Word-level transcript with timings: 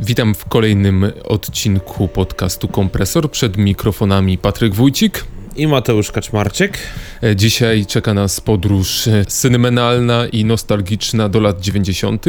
Witam 0.00 0.34
w 0.34 0.44
kolejnym 0.44 1.12
odcinku 1.24 2.08
podcastu 2.08 2.68
Kompresor. 2.68 3.30
Przed 3.30 3.56
mikrofonami 3.56 4.38
Patryk 4.38 4.74
Wójcik. 4.74 5.24
I 5.58 5.66
Mateusz 5.66 6.12
Kaczmarczyk. 6.12 6.78
E, 7.22 7.36
Dzisiaj 7.36 7.86
czeka 7.86 8.14
nas 8.14 8.40
podróż 8.40 9.08
e, 9.08 9.24
sentymentalna 9.28 10.26
i 10.26 10.44
nostalgiczna 10.44 11.28
do 11.28 11.40
lat 11.40 11.60
90., 11.60 12.26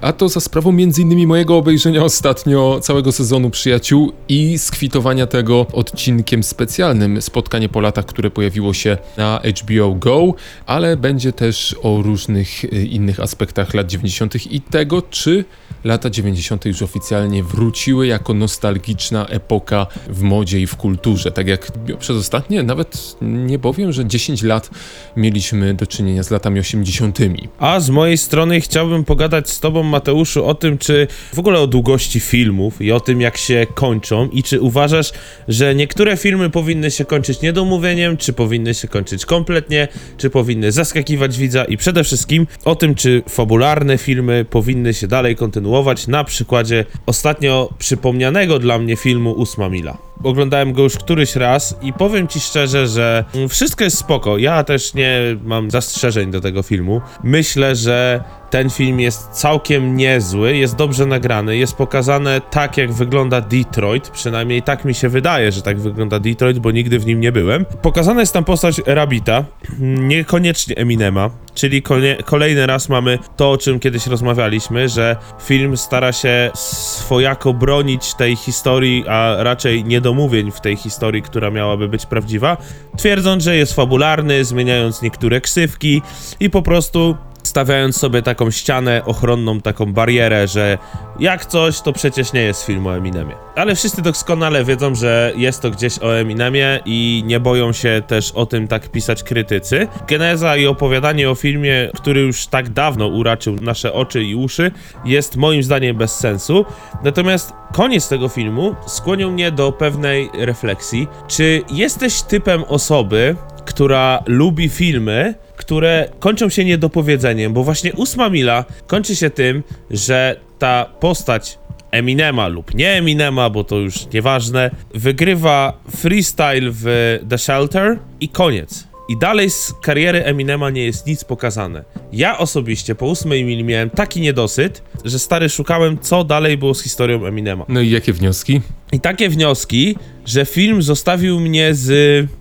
a 0.00 0.12
to 0.12 0.28
za 0.28 0.40
sprawą 0.40 0.70
m.in. 0.70 1.26
mojego 1.26 1.56
obejrzenia 1.56 2.04
ostatnio 2.04 2.80
całego 2.80 3.12
sezonu 3.12 3.50
Przyjaciół 3.50 4.12
i 4.28 4.58
skwitowania 4.58 5.26
tego 5.26 5.66
odcinkiem 5.72 6.42
specjalnym 6.42 7.22
Spotkanie 7.22 7.68
po 7.68 7.80
latach, 7.80 8.06
które 8.06 8.30
pojawiło 8.30 8.74
się 8.74 8.98
na 9.16 9.40
HBO 9.60 9.94
Go, 9.94 10.34
ale 10.66 10.96
będzie 10.96 11.32
też 11.32 11.76
o 11.82 12.02
różnych 12.02 12.64
e, 12.64 12.68
innych 12.68 13.20
aspektach 13.20 13.74
lat 13.74 13.86
90. 13.86 14.52
i 14.52 14.60
tego, 14.60 15.02
czy 15.02 15.44
lata 15.84 16.10
90. 16.10 16.64
już 16.64 16.82
oficjalnie 16.82 17.42
wróciły 17.42 18.06
jako 18.06 18.34
nostalgiczna 18.34 19.26
epoka 19.26 19.86
w 20.08 20.22
modzie 20.22 20.60
i 20.60 20.66
w 20.66 20.76
kulturze. 20.76 21.30
Tak 21.30 21.48
jak 21.48 21.72
przez 21.98 22.16
ostatnie, 22.16 22.62
nawet 22.72 23.16
nie 23.22 23.58
powiem, 23.58 23.92
że 23.92 24.06
10 24.06 24.42
lat 24.42 24.70
mieliśmy 25.16 25.74
do 25.74 25.86
czynienia 25.86 26.22
z 26.22 26.30
latami 26.30 26.60
80. 26.60 27.18
A 27.58 27.80
z 27.80 27.90
mojej 27.90 28.18
strony 28.18 28.60
chciałbym 28.60 29.04
pogadać 29.04 29.50
z 29.50 29.60
Tobą, 29.60 29.82
Mateuszu, 29.82 30.44
o 30.44 30.54
tym, 30.54 30.78
czy 30.78 31.06
w 31.34 31.38
ogóle 31.38 31.60
o 31.60 31.66
długości 31.66 32.20
filmów 32.20 32.82
i 32.82 32.92
o 32.92 33.00
tym, 33.00 33.20
jak 33.20 33.36
się 33.36 33.66
kończą, 33.74 34.28
i 34.28 34.42
czy 34.42 34.60
uważasz, 34.60 35.12
że 35.48 35.74
niektóre 35.74 36.16
filmy 36.16 36.50
powinny 36.50 36.90
się 36.90 37.04
kończyć 37.04 37.40
niedomówieniem, 37.40 38.16
czy 38.16 38.32
powinny 38.32 38.74
się 38.74 38.88
kończyć 38.88 39.26
kompletnie, 39.26 39.88
czy 40.16 40.30
powinny 40.30 40.72
zaskakiwać 40.72 41.38
widza, 41.38 41.64
i 41.64 41.76
przede 41.76 42.04
wszystkim 42.04 42.46
o 42.64 42.74
tym, 42.74 42.94
czy 42.94 43.22
fabularne 43.28 43.98
filmy 43.98 44.44
powinny 44.50 44.94
się 44.94 45.08
dalej 45.08 45.36
kontynuować, 45.36 46.06
na 46.06 46.24
przykładzie 46.24 46.84
ostatnio 47.06 47.74
przypomnianego 47.78 48.58
dla 48.58 48.78
mnie 48.78 48.96
filmu 48.96 49.32
Ósma 49.32 49.68
Mila. 49.68 49.98
Oglądałem 50.24 50.72
go 50.72 50.82
już 50.82 50.98
któryś 50.98 51.36
raz 51.36 51.76
i 51.82 51.92
powiem 51.92 52.28
ci 52.28 52.40
szczerze, 52.40 52.61
że 52.66 53.24
mm, 53.34 53.48
wszystko 53.48 53.84
jest 53.84 53.98
spoko. 53.98 54.38
Ja 54.38 54.64
też 54.64 54.94
nie 54.94 55.36
mam 55.44 55.70
zastrzeżeń 55.70 56.30
do 56.30 56.40
tego 56.40 56.62
filmu. 56.62 57.00
Myślę, 57.24 57.76
że 57.76 58.24
ten 58.52 58.70
film 58.70 59.00
jest 59.00 59.28
całkiem 59.30 59.96
niezły, 59.96 60.56
jest 60.56 60.76
dobrze 60.76 61.06
nagrany, 61.06 61.56
jest 61.56 61.74
pokazane 61.74 62.40
tak, 62.50 62.76
jak 62.76 62.92
wygląda 62.92 63.40
Detroit. 63.40 64.08
Przynajmniej 64.08 64.62
tak 64.62 64.84
mi 64.84 64.94
się 64.94 65.08
wydaje, 65.08 65.52
że 65.52 65.62
tak 65.62 65.80
wygląda 65.80 66.18
Detroit, 66.18 66.58
bo 66.58 66.70
nigdy 66.70 66.98
w 66.98 67.06
nim 67.06 67.20
nie 67.20 67.32
byłem. 67.32 67.64
Pokazana 67.64 68.20
jest 68.20 68.32
tam 68.32 68.44
postać 68.44 68.80
Rabita, 68.86 69.44
niekoniecznie 69.78 70.76
Eminema, 70.76 71.30
czyli 71.54 71.82
kolejny 72.24 72.66
raz 72.66 72.88
mamy 72.88 73.18
to, 73.36 73.50
o 73.50 73.58
czym 73.58 73.80
kiedyś 73.80 74.06
rozmawialiśmy, 74.06 74.88
że 74.88 75.16
film 75.42 75.76
stara 75.76 76.12
się 76.12 76.50
swojako 76.54 77.52
bronić 77.54 78.14
tej 78.14 78.36
historii, 78.36 79.04
a 79.08 79.36
raczej 79.38 79.84
niedomówień 79.84 80.50
w 80.50 80.60
tej 80.60 80.76
historii, 80.76 81.22
która 81.22 81.50
miałaby 81.50 81.88
być 81.88 82.06
prawdziwa, 82.06 82.56
twierdząc, 82.96 83.42
że 83.42 83.56
jest 83.56 83.72
fabularny, 83.72 84.44
zmieniając 84.44 85.02
niektóre 85.02 85.40
ksywki 85.40 86.02
i 86.40 86.50
po 86.50 86.62
prostu 86.62 87.16
stawiając 87.52 87.96
sobie 87.96 88.22
taką 88.22 88.50
ścianę 88.50 89.02
ochronną, 89.04 89.60
taką 89.60 89.92
barierę, 89.92 90.48
że 90.48 90.78
jak 91.20 91.46
coś, 91.46 91.80
to 91.80 91.92
przecież 91.92 92.32
nie 92.32 92.40
jest 92.40 92.64
film 92.64 92.86
o 92.86 92.96
Eminemie. 92.96 93.34
Ale 93.56 93.74
wszyscy 93.74 94.02
doskonale 94.02 94.64
wiedzą, 94.64 94.94
że 94.94 95.32
jest 95.36 95.62
to 95.62 95.70
gdzieś 95.70 95.98
o 95.98 96.18
Eminemie 96.18 96.80
i 96.84 97.22
nie 97.26 97.40
boją 97.40 97.72
się 97.72 98.02
też 98.06 98.32
o 98.32 98.46
tym 98.46 98.68
tak 98.68 98.88
pisać 98.88 99.22
krytycy. 99.22 99.88
Geneza 100.08 100.56
i 100.56 100.66
opowiadanie 100.66 101.30
o 101.30 101.34
filmie, 101.34 101.90
który 101.94 102.20
już 102.20 102.46
tak 102.46 102.68
dawno 102.68 103.06
uraczył 103.06 103.56
nasze 103.60 103.92
oczy 103.92 104.24
i 104.24 104.34
uszy, 104.34 104.70
jest 105.04 105.36
moim 105.36 105.62
zdaniem 105.62 105.96
bez 105.96 106.16
sensu. 106.16 106.64
Natomiast 107.04 107.52
koniec 107.72 108.08
tego 108.08 108.28
filmu 108.28 108.74
skłonił 108.86 109.30
mnie 109.30 109.50
do 109.50 109.72
pewnej 109.72 110.30
refleksji. 110.34 111.08
Czy 111.28 111.62
jesteś 111.70 112.22
typem 112.22 112.64
osoby, 112.64 113.36
która 113.64 114.22
lubi 114.26 114.68
filmy, 114.68 115.34
które 115.56 116.08
kończą 116.18 116.48
się 116.48 116.64
niedopowiedzeniem, 116.64 117.52
bo 117.52 117.64
właśnie 117.64 117.92
ósma 117.92 118.30
mila 118.30 118.64
kończy 118.86 119.16
się 119.16 119.30
tym, 119.30 119.62
że 119.90 120.36
ta 120.58 120.84
postać 121.00 121.58
Eminema 121.90 122.48
lub 122.48 122.74
nie 122.74 122.92
Eminema, 122.92 123.50
bo 123.50 123.64
to 123.64 123.76
już 123.76 124.06
nieważne, 124.12 124.70
wygrywa 124.94 125.80
freestyle 125.96 126.70
w 126.70 127.18
The 127.28 127.38
Shelter 127.38 127.98
i 128.20 128.28
koniec. 128.28 128.91
I 129.08 129.16
dalej 129.16 129.50
z 129.50 129.74
kariery 129.82 130.24
Eminema 130.24 130.70
nie 130.70 130.84
jest 130.84 131.06
nic 131.06 131.24
pokazane. 131.24 131.84
Ja 132.12 132.38
osobiście 132.38 132.94
po 132.94 133.06
ósmej 133.06 133.44
mili 133.44 133.64
miałem 133.64 133.90
taki 133.90 134.20
niedosyt, 134.20 134.82
że 135.04 135.18
stary 135.18 135.48
szukałem, 135.48 135.98
co 135.98 136.24
dalej 136.24 136.58
było 136.58 136.74
z 136.74 136.82
historią 136.82 137.26
Eminema. 137.26 137.64
No 137.68 137.80
i 137.80 137.90
jakie 137.90 138.12
wnioski? 138.12 138.60
I 138.92 139.00
takie 139.00 139.28
wnioski, 139.28 139.96
że 140.26 140.46
film 140.46 140.82
zostawił 140.82 141.40
mnie 141.40 141.74
z, 141.74 141.86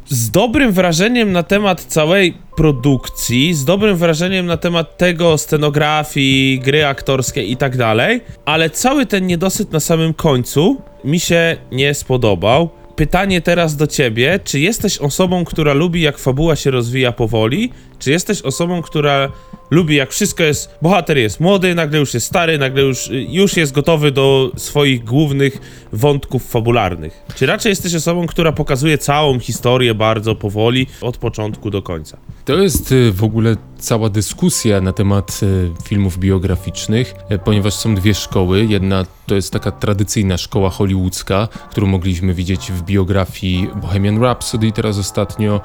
z 0.07 0.31
dobrym 0.31 0.71
wrażeniem 0.71 1.31
na 1.31 1.43
temat 1.43 1.81
całej 1.83 2.33
produkcji, 2.57 3.53
z 3.53 3.65
dobrym 3.65 3.97
wrażeniem 3.97 4.45
na 4.45 4.57
temat 4.57 4.97
tego, 4.97 5.37
scenografii, 5.37 6.59
gry 6.59 6.85
aktorskiej 6.85 7.51
i 7.51 7.57
tak 7.57 7.77
dalej, 7.77 8.21
ale 8.45 8.69
cały 8.69 9.05
ten 9.05 9.27
niedosyt 9.27 9.71
na 9.71 9.79
samym 9.79 10.13
końcu 10.13 10.81
mi 11.03 11.19
się 11.19 11.57
nie 11.71 11.93
spodobał. 11.93 12.69
Pytanie 13.01 13.41
teraz 13.41 13.75
do 13.75 13.87
ciebie, 13.87 14.39
czy 14.43 14.59
jesteś 14.59 14.97
osobą, 14.97 15.45
która 15.45 15.73
lubi 15.73 16.01
jak 16.01 16.17
fabuła 16.17 16.55
się 16.55 16.71
rozwija 16.71 17.11
powoli, 17.11 17.71
czy 18.01 18.11
jesteś 18.11 18.41
osobą, 18.41 18.81
która 18.81 19.31
lubi 19.71 19.95
jak 19.95 20.11
wszystko 20.11 20.43
jest, 20.43 20.69
bohater 20.81 21.17
jest 21.17 21.39
młody, 21.39 21.75
nagle 21.75 21.99
już 21.99 22.13
jest 22.13 22.27
stary, 22.27 22.57
nagle 22.57 22.81
już, 22.81 23.09
już 23.11 23.57
jest 23.57 23.71
gotowy 23.71 24.11
do 24.11 24.51
swoich 24.57 25.03
głównych 25.03 25.57
wątków 25.93 26.49
fabularnych. 26.49 27.23
Czy 27.35 27.45
raczej 27.45 27.69
jesteś 27.69 27.95
osobą, 27.95 28.27
która 28.27 28.51
pokazuje 28.51 28.97
całą 28.97 29.39
historię 29.39 29.93
bardzo 29.93 30.35
powoli, 30.35 30.87
od 31.01 31.17
początku 31.17 31.69
do 31.69 31.81
końca? 31.81 32.17
To 32.45 32.53
jest 32.53 32.91
y, 32.91 33.11
w 33.11 33.23
ogóle 33.23 33.55
cała 33.77 34.09
dyskusja 34.09 34.81
na 34.81 34.93
temat 34.93 35.39
y, 35.43 35.71
filmów 35.83 36.17
biograficznych, 36.17 37.13
y, 37.31 37.39
ponieważ 37.39 37.73
są 37.73 37.95
dwie 37.95 38.13
szkoły. 38.13 38.65
Jedna 38.65 39.05
to 39.27 39.35
jest 39.35 39.53
taka 39.53 39.71
tradycyjna 39.71 40.37
szkoła 40.37 40.69
hollywoodzka, 40.69 41.47
którą 41.71 41.87
mogliśmy 41.87 42.33
widzieć 42.33 42.71
w 42.71 42.81
biografii 42.81 43.69
Bohemian 43.81 44.23
Rhapsody 44.23 44.71
teraz 44.71 44.97
ostatnio, 44.97 45.61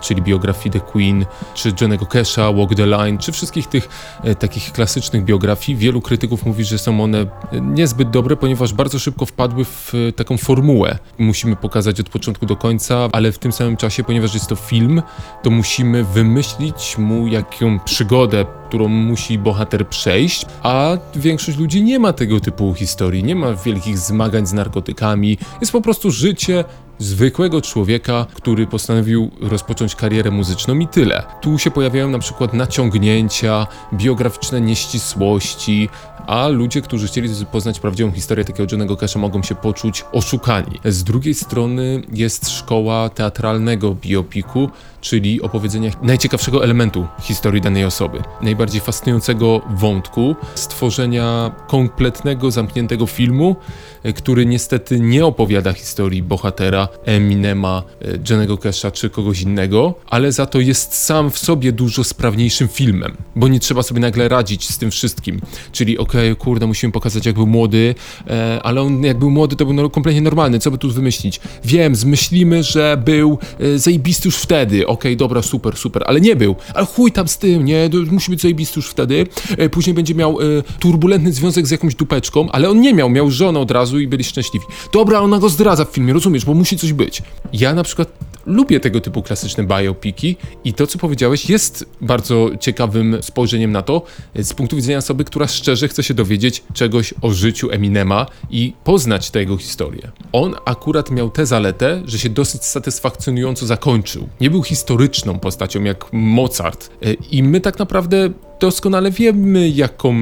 czyli 0.00 0.22
biografii 0.22 0.70
The 0.70 0.80
Queen, 0.80 1.26
czy 1.54 1.72
Johnego 1.80 2.04
Cash'a, 2.06 2.56
Walk 2.56 2.74
the 2.74 2.86
Line, 2.86 3.18
czy 3.18 3.32
wszystkich 3.32 3.66
tych 3.66 3.88
y, 4.24 4.34
takich 4.34 4.72
klasycznych 4.72 5.24
biografii. 5.24 5.78
Wielu 5.78 6.00
krytyków 6.00 6.46
mówi, 6.46 6.64
że 6.64 6.78
są 6.78 7.00
one 7.00 7.22
y, 7.22 7.26
niezbyt 7.60 8.10
dobre, 8.10 8.36
ponieważ 8.36 8.72
bardzo 8.72 8.98
szybko 8.98 9.26
wpadły 9.26 9.64
w 9.64 9.94
y, 9.94 10.12
taką 10.12 10.36
formułę. 10.36 10.98
Musimy 11.18 11.56
pokazać 11.56 12.00
od 12.00 12.08
początku 12.08 12.46
do 12.46 12.56
końca, 12.56 13.08
ale 13.12 13.32
w 13.32 13.38
tym 13.38 13.52
samym 13.52 13.76
czasie, 13.76 14.04
ponieważ 14.04 14.34
jest 14.34 14.46
to 14.46 14.56
film, 14.56 15.02
to 15.42 15.50
musimy 15.50 16.04
wymyślić 16.04 16.98
mu 16.98 17.26
jaką 17.26 17.78
przygodę, 17.80 18.44
którą 18.68 18.88
musi 18.88 19.38
bohater 19.38 19.88
przejść, 19.88 20.46
a 20.62 20.96
większość 21.16 21.58
ludzi 21.58 21.82
nie 21.82 21.98
ma 21.98 22.12
tego 22.12 22.40
typu 22.40 22.74
historii, 22.74 23.24
nie 23.24 23.34
ma 23.34 23.54
wielkich 23.54 23.98
zmagań 23.98 24.46
z 24.46 24.52
narkotykami. 24.52 25.38
Jest 25.60 25.72
po 25.72 25.80
prostu 25.80 26.10
życie 26.10 26.64
zwykłego 27.00 27.60
człowieka, 27.62 28.26
który 28.34 28.66
postanowił 28.66 29.30
rozpocząć 29.40 29.94
karierę 29.94 30.30
muzyczną 30.30 30.78
i 30.78 30.88
tyle. 30.88 31.22
Tu 31.40 31.58
się 31.58 31.70
pojawiają 31.70 32.10
na 32.10 32.18
przykład 32.18 32.54
naciągnięcia, 32.54 33.66
biograficzne 33.94 34.60
nieścisłości, 34.60 35.88
a 36.26 36.48
ludzie, 36.48 36.82
którzy 36.82 37.06
chcieli 37.06 37.28
poznać 37.52 37.80
prawdziwą 37.80 38.12
historię 38.12 38.44
takiego 38.44 38.68
Johnego 38.72 38.94
Cash'a 38.94 39.18
mogą 39.18 39.42
się 39.42 39.54
poczuć 39.54 40.04
oszukani. 40.12 40.80
Z 40.84 41.04
drugiej 41.04 41.34
strony 41.34 42.02
jest 42.12 42.50
szkoła 42.50 43.08
teatralnego 43.08 43.94
biopiku, 43.94 44.70
czyli 45.00 45.42
opowiedzenia 45.42 45.90
najciekawszego 46.02 46.64
elementu 46.64 47.06
historii 47.22 47.60
danej 47.60 47.84
osoby, 47.84 48.22
najbardziej 48.42 48.80
fascynującego 48.80 49.60
wątku, 49.70 50.36
stworzenia 50.54 51.50
kompletnego, 51.66 52.50
zamkniętego 52.50 53.06
filmu, 53.06 53.56
e, 54.02 54.12
który 54.12 54.46
niestety 54.46 55.00
nie 55.00 55.26
opowiada 55.26 55.72
historii 55.72 56.22
bohatera 56.22 56.88
Eminema, 57.04 57.82
e, 58.02 58.18
Johnego 58.30 58.54
Cash'a 58.54 58.92
czy 58.92 59.10
kogoś 59.10 59.42
innego, 59.42 59.94
ale 60.06 60.32
za 60.32 60.46
to 60.46 60.60
jest 60.60 60.94
sam 60.94 61.30
w 61.30 61.38
sobie 61.38 61.72
dużo 61.72 62.04
sprawniejszym 62.04 62.68
filmem, 62.68 63.16
bo 63.36 63.48
nie 63.48 63.60
trzeba 63.60 63.82
sobie 63.82 64.00
nagle 64.00 64.28
radzić 64.28 64.68
z 64.68 64.78
tym 64.78 64.90
wszystkim, 64.90 65.40
czyli 65.72 65.98
okej, 65.98 66.36
kurde, 66.36 66.66
musimy 66.66 66.92
pokazać 66.92 67.26
jak 67.26 67.34
był 67.34 67.46
młody, 67.46 67.94
e, 68.26 68.60
ale 68.62 68.82
on 68.82 69.04
jak 69.04 69.18
był 69.18 69.30
młody 69.30 69.56
to 69.56 69.66
był 69.66 69.90
kompletnie 69.90 70.20
normalny, 70.20 70.58
co 70.58 70.70
by 70.70 70.78
tu 70.78 70.90
wymyślić? 70.90 71.40
Wiem, 71.64 71.96
zmyślimy, 71.96 72.62
że 72.62 73.02
był 73.04 73.38
zajebisty 73.76 74.28
już 74.28 74.36
wtedy, 74.36 74.86
okej, 74.90 75.16
dobra, 75.16 75.42
super, 75.42 75.76
super, 75.76 76.02
ale 76.06 76.20
nie 76.20 76.36
był. 76.36 76.56
Ale 76.74 76.86
chuj 76.86 77.12
tam 77.12 77.28
z 77.28 77.38
tym, 77.38 77.64
nie, 77.64 77.90
musi 78.10 78.30
być 78.30 78.40
zajebisty 78.40 78.78
już 78.78 78.88
wtedy. 78.88 79.26
E, 79.58 79.68
później 79.68 79.94
będzie 79.94 80.14
miał 80.14 80.40
e, 80.40 80.44
turbulentny 80.80 81.32
związek 81.32 81.66
z 81.66 81.70
jakąś 81.70 81.94
dupeczką, 81.94 82.50
ale 82.50 82.70
on 82.70 82.80
nie 82.80 82.94
miał, 82.94 83.10
miał 83.10 83.30
żonę 83.30 83.60
od 83.60 83.70
razu 83.70 84.00
i 84.00 84.06
byli 84.06 84.24
szczęśliwi. 84.24 84.66
Dobra, 84.92 85.20
ona 85.20 85.38
go 85.38 85.48
zdradza 85.48 85.84
w 85.84 85.88
filmie, 85.88 86.12
rozumiesz, 86.12 86.44
bo 86.44 86.54
musi 86.54 86.78
coś 86.78 86.92
być. 86.92 87.22
Ja 87.52 87.74
na 87.74 87.82
przykład 87.82 88.12
lubię 88.46 88.80
tego 88.80 89.00
typu 89.00 89.22
klasyczne 89.22 89.64
biopiki 89.64 90.36
i 90.64 90.72
to, 90.72 90.86
co 90.86 90.98
powiedziałeś, 90.98 91.50
jest 91.50 91.84
bardzo 92.00 92.50
ciekawym 92.60 93.18
spojrzeniem 93.20 93.72
na 93.72 93.82
to 93.82 94.02
e, 94.34 94.44
z 94.44 94.52
punktu 94.52 94.76
widzenia 94.76 94.98
osoby, 94.98 95.24
która 95.24 95.48
szczerze 95.48 95.88
chce 95.88 96.02
się 96.02 96.14
dowiedzieć 96.14 96.62
czegoś 96.74 97.14
o 97.22 97.30
życiu 97.30 97.70
Eminema 97.70 98.26
i 98.50 98.72
poznać 98.84 99.30
tę 99.30 99.40
jego 99.40 99.56
historię. 99.56 100.10
On 100.32 100.54
akurat 100.64 101.10
miał 101.10 101.30
tę 101.30 101.46
zaletę, 101.46 102.02
że 102.04 102.18
się 102.18 102.28
dosyć 102.28 102.64
satysfakcjonująco 102.64 103.66
zakończył. 103.66 104.28
Nie 104.40 104.50
był 104.50 104.62
historyczną 104.80 105.38
postacią 105.38 105.84
jak 105.84 106.12
Mozart 106.12 106.90
E, 107.02 107.12
i 107.12 107.42
my 107.42 107.60
tak 107.60 107.78
naprawdę 107.78 108.30
doskonale 108.60 109.10
wiemy, 109.10 109.68
jaką, 109.68 110.14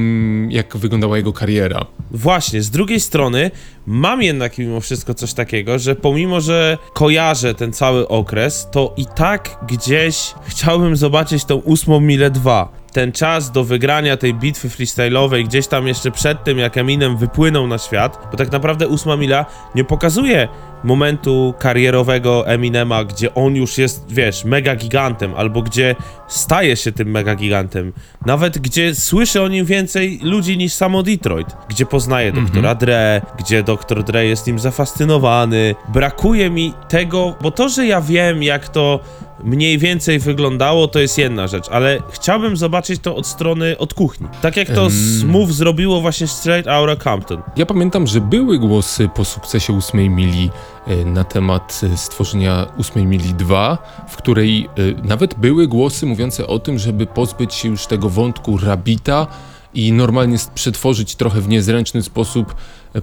jak 0.48 0.76
wyglądała 0.76 1.16
jego 1.16 1.32
kariera. 1.32 1.86
Właśnie, 2.10 2.62
z 2.62 2.70
drugiej 2.70 3.00
strony 3.00 3.50
mam 3.86 4.22
jednak 4.22 4.58
mimo 4.58 4.80
wszystko 4.80 5.14
coś 5.14 5.32
takiego, 5.34 5.78
że 5.78 5.96
pomimo, 5.96 6.40
że 6.40 6.78
kojarzę 6.94 7.54
ten 7.54 7.72
cały 7.72 8.08
okres, 8.08 8.68
to 8.72 8.94
i 8.96 9.06
tak 9.06 9.58
gdzieś 9.68 10.34
chciałbym 10.46 10.96
zobaczyć 10.96 11.44
tą 11.44 11.56
ósmą 11.56 12.00
milę 12.00 12.30
2. 12.30 12.77
Ten 12.92 13.12
czas 13.12 13.50
do 13.50 13.64
wygrania 13.64 14.16
tej 14.16 14.34
bitwy 14.34 14.68
freestyle'owej 14.68 15.44
gdzieś 15.44 15.66
tam 15.66 15.86
jeszcze 15.86 16.10
przed 16.10 16.44
tym, 16.44 16.58
jak 16.58 16.76
Eminem 16.76 17.16
wypłynął 17.16 17.66
na 17.66 17.78
świat, 17.78 18.28
bo 18.30 18.36
tak 18.36 18.52
naprawdę 18.52 18.88
ósma 18.88 19.16
mila 19.16 19.46
nie 19.74 19.84
pokazuje 19.84 20.48
momentu 20.84 21.54
karierowego 21.58 22.46
Eminema, 22.46 23.04
gdzie 23.04 23.34
on 23.34 23.56
już 23.56 23.78
jest, 23.78 24.12
wiesz, 24.12 24.44
mega 24.44 24.76
gigantem, 24.76 25.34
albo 25.36 25.62
gdzie 25.62 25.96
staje 26.28 26.76
się 26.76 26.92
tym 26.92 27.10
mega 27.10 27.34
gigantem. 27.34 27.92
Nawet 28.26 28.58
gdzie 28.58 28.94
słyszy 28.94 29.42
o 29.42 29.48
nim 29.48 29.66
więcej 29.66 30.20
ludzi 30.22 30.58
niż 30.58 30.72
samo 30.72 31.02
Detroit, 31.02 31.48
gdzie 31.68 31.86
poznaje 31.86 32.32
doktora 32.32 32.74
Dre, 32.74 33.20
gdzie 33.38 33.62
doktor 33.62 34.04
Dre 34.04 34.26
jest 34.26 34.46
nim 34.46 34.58
zafascynowany. 34.58 35.74
Brakuje 35.88 36.50
mi 36.50 36.74
tego, 36.88 37.34
bo 37.40 37.50
to, 37.50 37.68
że 37.68 37.86
ja 37.86 38.00
wiem, 38.00 38.42
jak 38.42 38.68
to 38.68 39.00
mniej 39.44 39.78
więcej 39.78 40.18
wyglądało, 40.18 40.88
to 40.88 40.98
jest 40.98 41.18
jedna 41.18 41.46
rzecz, 41.46 41.68
ale 41.68 42.02
chciałbym 42.10 42.56
zobaczyć 42.56 43.02
to 43.02 43.16
od 43.16 43.26
strony, 43.26 43.78
od 43.78 43.94
kuchni. 43.94 44.26
Tak 44.42 44.56
jak 44.56 44.70
to 44.70 44.88
Smooth 45.20 45.48
zrobiło 45.48 46.00
właśnie 46.00 46.26
Straight 46.26 46.68
Outta 46.68 46.96
Compton. 47.04 47.42
Ja 47.56 47.66
pamiętam, 47.66 48.06
że 48.06 48.20
były 48.20 48.58
głosy 48.58 49.08
po 49.14 49.24
sukcesie 49.24 49.76
8 49.76 50.14
mili 50.14 50.50
e, 50.86 51.04
na 51.04 51.24
temat 51.24 51.80
e, 51.92 51.96
stworzenia 51.96 52.66
8 52.78 53.08
mili 53.08 53.34
2, 53.34 53.78
w 54.08 54.16
której 54.16 54.68
e, 55.04 55.06
nawet 55.08 55.34
były 55.34 55.68
głosy 55.68 56.06
mówiące 56.06 56.46
o 56.46 56.58
tym, 56.58 56.78
żeby 56.78 57.06
pozbyć 57.06 57.54
się 57.54 57.68
już 57.68 57.86
tego 57.86 58.08
wątku 58.08 58.58
Rabita 58.58 59.26
i 59.74 59.92
normalnie 59.92 60.36
przetworzyć 60.54 61.16
trochę 61.16 61.40
w 61.40 61.48
niezręczny 61.48 62.02
sposób 62.02 62.54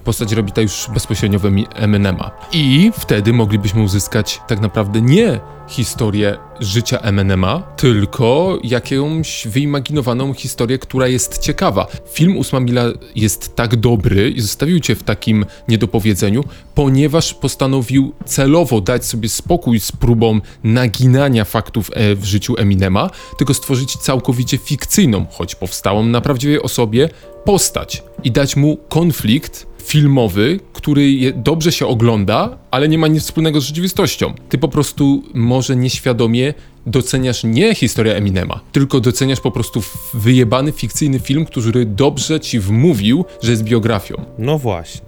postać 0.04 0.32
Rabita 0.32 0.60
już 0.60 0.88
bezpośrednio 0.94 1.38
w 1.38 1.42
Emi- 1.42 1.66
Eminema. 1.74 2.30
I 2.52 2.90
wtedy 2.98 3.32
moglibyśmy 3.32 3.82
uzyskać 3.82 4.40
tak 4.48 4.60
naprawdę 4.60 5.00
nie 5.02 5.40
historię 5.68 6.38
życia 6.60 6.98
Eminema, 6.98 7.62
tylko 7.76 8.58
jakąś 8.64 9.46
wyimaginowaną 9.46 10.34
historię, 10.34 10.78
która 10.78 11.08
jest 11.08 11.38
ciekawa. 11.38 11.86
Film 12.12 12.36
Ósma 12.36 12.60
Mila 12.60 12.84
jest 13.14 13.56
tak 13.56 13.76
dobry 13.76 14.30
i 14.30 14.40
zostawił 14.40 14.80
cię 14.80 14.94
w 14.94 15.02
takim 15.02 15.46
niedopowiedzeniu, 15.68 16.44
ponieważ 16.74 17.34
postanowił 17.34 18.12
celowo 18.24 18.80
dać 18.80 19.04
sobie 19.04 19.28
spokój 19.28 19.80
z 19.80 19.92
próbą 19.92 20.40
naginania 20.64 21.44
faktów 21.44 21.90
e, 21.94 22.14
w 22.14 22.24
życiu 22.24 22.54
Eminema, 22.58 23.10
tylko 23.38 23.54
stworzyć 23.54 23.96
całkowicie 23.96 24.58
fikcyjną, 24.58 25.26
choć 25.30 25.54
powstałą 25.54 26.02
na 26.02 26.20
prawdziwej 26.20 26.62
osobie, 26.62 27.08
postać 27.46 28.02
i 28.24 28.30
dać 28.30 28.56
mu 28.56 28.76
konflikt 28.88 29.66
filmowy, 29.82 30.60
który 30.72 31.32
dobrze 31.32 31.72
się 31.72 31.86
ogląda, 31.86 32.58
ale 32.70 32.88
nie 32.88 32.98
ma 32.98 33.08
nic 33.08 33.22
wspólnego 33.22 33.60
z 33.60 33.64
rzeczywistością. 33.64 34.34
Ty 34.48 34.58
po 34.58 34.68
prostu 34.68 35.22
może 35.34 35.76
nieświadomie 35.76 36.54
doceniasz 36.86 37.44
nie 37.44 37.74
historię 37.74 38.16
Eminema, 38.16 38.60
tylko 38.72 39.00
doceniasz 39.00 39.40
po 39.40 39.50
prostu 39.50 39.82
wyjebany 40.14 40.72
fikcyjny 40.72 41.18
film, 41.18 41.44
który 41.44 41.84
dobrze 41.84 42.40
ci 42.40 42.60
wmówił, 42.60 43.24
że 43.42 43.50
jest 43.50 43.64
biografią. 43.64 44.24
No 44.38 44.58
właśnie. 44.58 45.06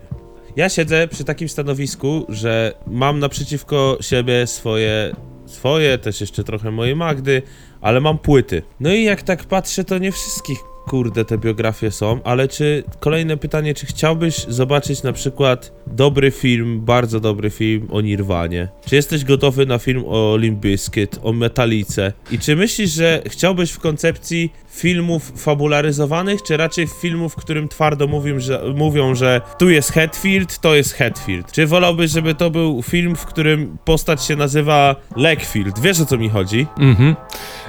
Ja 0.56 0.68
siedzę 0.68 1.08
przy 1.08 1.24
takim 1.24 1.48
stanowisku, 1.48 2.26
że 2.28 2.72
mam 2.86 3.18
naprzeciwko 3.18 3.98
siebie 4.00 4.46
swoje, 4.46 5.16
swoje, 5.46 5.98
też 5.98 6.20
jeszcze 6.20 6.44
trochę 6.44 6.70
moje 6.70 6.96
Magdy, 6.96 7.42
ale 7.80 8.00
mam 8.00 8.18
płyty. 8.18 8.62
No 8.80 8.92
i 8.92 9.04
jak 9.04 9.22
tak 9.22 9.44
patrzę, 9.44 9.84
to 9.84 9.98
nie 9.98 10.12
wszystkich 10.12 10.58
kurde 10.88 11.24
te 11.24 11.38
biografie 11.38 11.90
są, 11.90 12.20
ale 12.24 12.48
czy 12.48 12.84
kolejne 13.00 13.36
pytanie, 13.36 13.74
czy 13.74 13.86
chciałbyś 13.86 14.36
zobaczyć 14.48 15.02
na 15.02 15.12
przykład 15.12 15.72
dobry 15.86 16.30
film, 16.30 16.80
bardzo 16.80 17.20
dobry 17.20 17.50
film 17.50 17.88
o 17.90 18.00
Nirwanie? 18.00 18.68
Czy 18.86 18.96
jesteś 18.96 19.24
gotowy 19.24 19.66
na 19.66 19.78
film 19.78 20.04
o 20.06 20.36
Limp 20.36 20.60
Bizkit, 20.60 21.18
o 21.22 21.32
Metalice? 21.32 22.12
I 22.30 22.38
czy 22.38 22.56
myślisz, 22.56 22.90
że 22.90 23.22
chciałbyś 23.26 23.70
w 23.70 23.78
koncepcji 23.78 24.52
filmów 24.70 25.32
fabularyzowanych, 25.36 26.42
czy 26.42 26.56
raczej 26.56 26.86
filmów, 26.86 27.32
w 27.32 27.36
którym 27.36 27.68
twardo 27.68 28.06
mówią, 28.06 28.40
że, 28.40 28.62
mówią, 28.74 29.14
że 29.14 29.40
tu 29.58 29.70
jest 29.70 29.92
Hetfield, 29.92 30.58
to 30.58 30.74
jest 30.74 30.92
Hetfield? 30.92 31.52
Czy 31.52 31.66
wolałbyś, 31.66 32.10
żeby 32.10 32.34
to 32.34 32.50
był 32.50 32.82
film, 32.82 33.16
w 33.16 33.26
którym 33.26 33.78
postać 33.84 34.24
się 34.24 34.36
nazywa 34.36 34.96
Legfield? 35.16 35.78
Wiesz 35.78 36.00
o 36.00 36.06
co 36.06 36.18
mi 36.18 36.28
chodzi? 36.28 36.66
Mhm. 36.78 37.16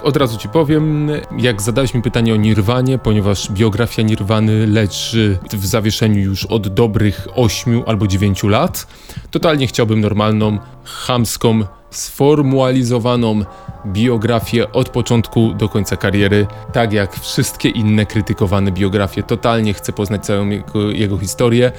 Od 0.04 0.18
razu 0.18 0.38
ci 0.38 0.50
powiem, 0.50 1.12
jak 1.38 1.62
zadałeś 1.62 1.94
mi 1.94 2.02
pytanie 2.02 2.34
o 2.34 2.38
Nirwanie, 2.38 2.98
ponieważ 2.98 3.52
biografia 3.52 4.02
Nirwany 4.02 4.68
leży 4.68 5.38
w 5.54 5.66
zawieszeniu 5.66 6.22
już 6.22 6.46
od 6.46 6.68
dobrych 6.68 7.28
8 7.36 7.84
albo 7.86 8.08
9 8.08 8.44
lat, 8.44 8.88
totalnie 9.32 9.68
chciałbym 9.68 10.02
normalną, 10.02 10.58
chamską, 10.84 11.64
sformualizowaną 11.92 13.42
biografię 13.86 14.72
od 14.72 14.90
początku 14.90 15.54
do 15.54 15.70
końca 15.70 15.98
kariery, 15.98 16.48
tak 16.74 16.94
jak 16.94 17.16
wszystkie 17.16 17.70
inne 17.70 18.06
krytykowane 18.06 18.72
biografie. 18.72 19.24
Totalnie 19.24 19.74
chcę 19.74 19.94
poznać 19.94 20.26
całą 20.26 20.50
jego, 20.50 20.92
jego 20.92 21.18
historię 21.18 21.72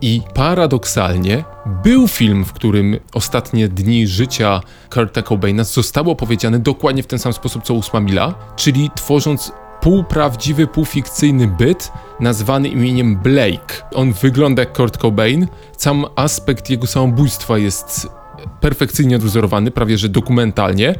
i 0.00 0.22
paradoksalnie 0.34 1.44
był 1.84 2.08
film, 2.08 2.44
w 2.44 2.52
którym 2.52 2.96
ostatnie 3.14 3.68
dni 3.68 4.06
życia 4.06 4.60
Kurta 4.90 5.22
Cobaina 5.22 5.64
zostało 5.64 6.12
opowiedziane 6.12 6.58
dokładnie 6.58 7.02
w 7.02 7.06
ten 7.06 7.18
sam 7.18 7.32
sposób 7.32 7.62
co 7.62 7.74
Ósma 7.74 8.00
Mila, 8.00 8.34
czyli 8.56 8.90
tworząc 8.94 9.52
półprawdziwy, 9.80 10.66
półfikcyjny 10.66 11.46
byt 11.46 11.92
nazwany 12.20 12.68
imieniem 12.68 13.16
Blake. 13.16 13.82
On 13.94 14.12
wygląda 14.12 14.62
jak 14.62 14.76
Kurt 14.76 14.98
Cobain, 14.98 15.46
sam 15.78 16.04
aspekt 16.16 16.70
jego 16.70 16.86
samobójstwa 16.86 17.58
jest 17.58 18.08
perfekcyjnie 18.60 19.16
odwzorowany, 19.16 19.70
prawie 19.70 19.98
że 19.98 20.08
dokumentalnie, 20.08 20.94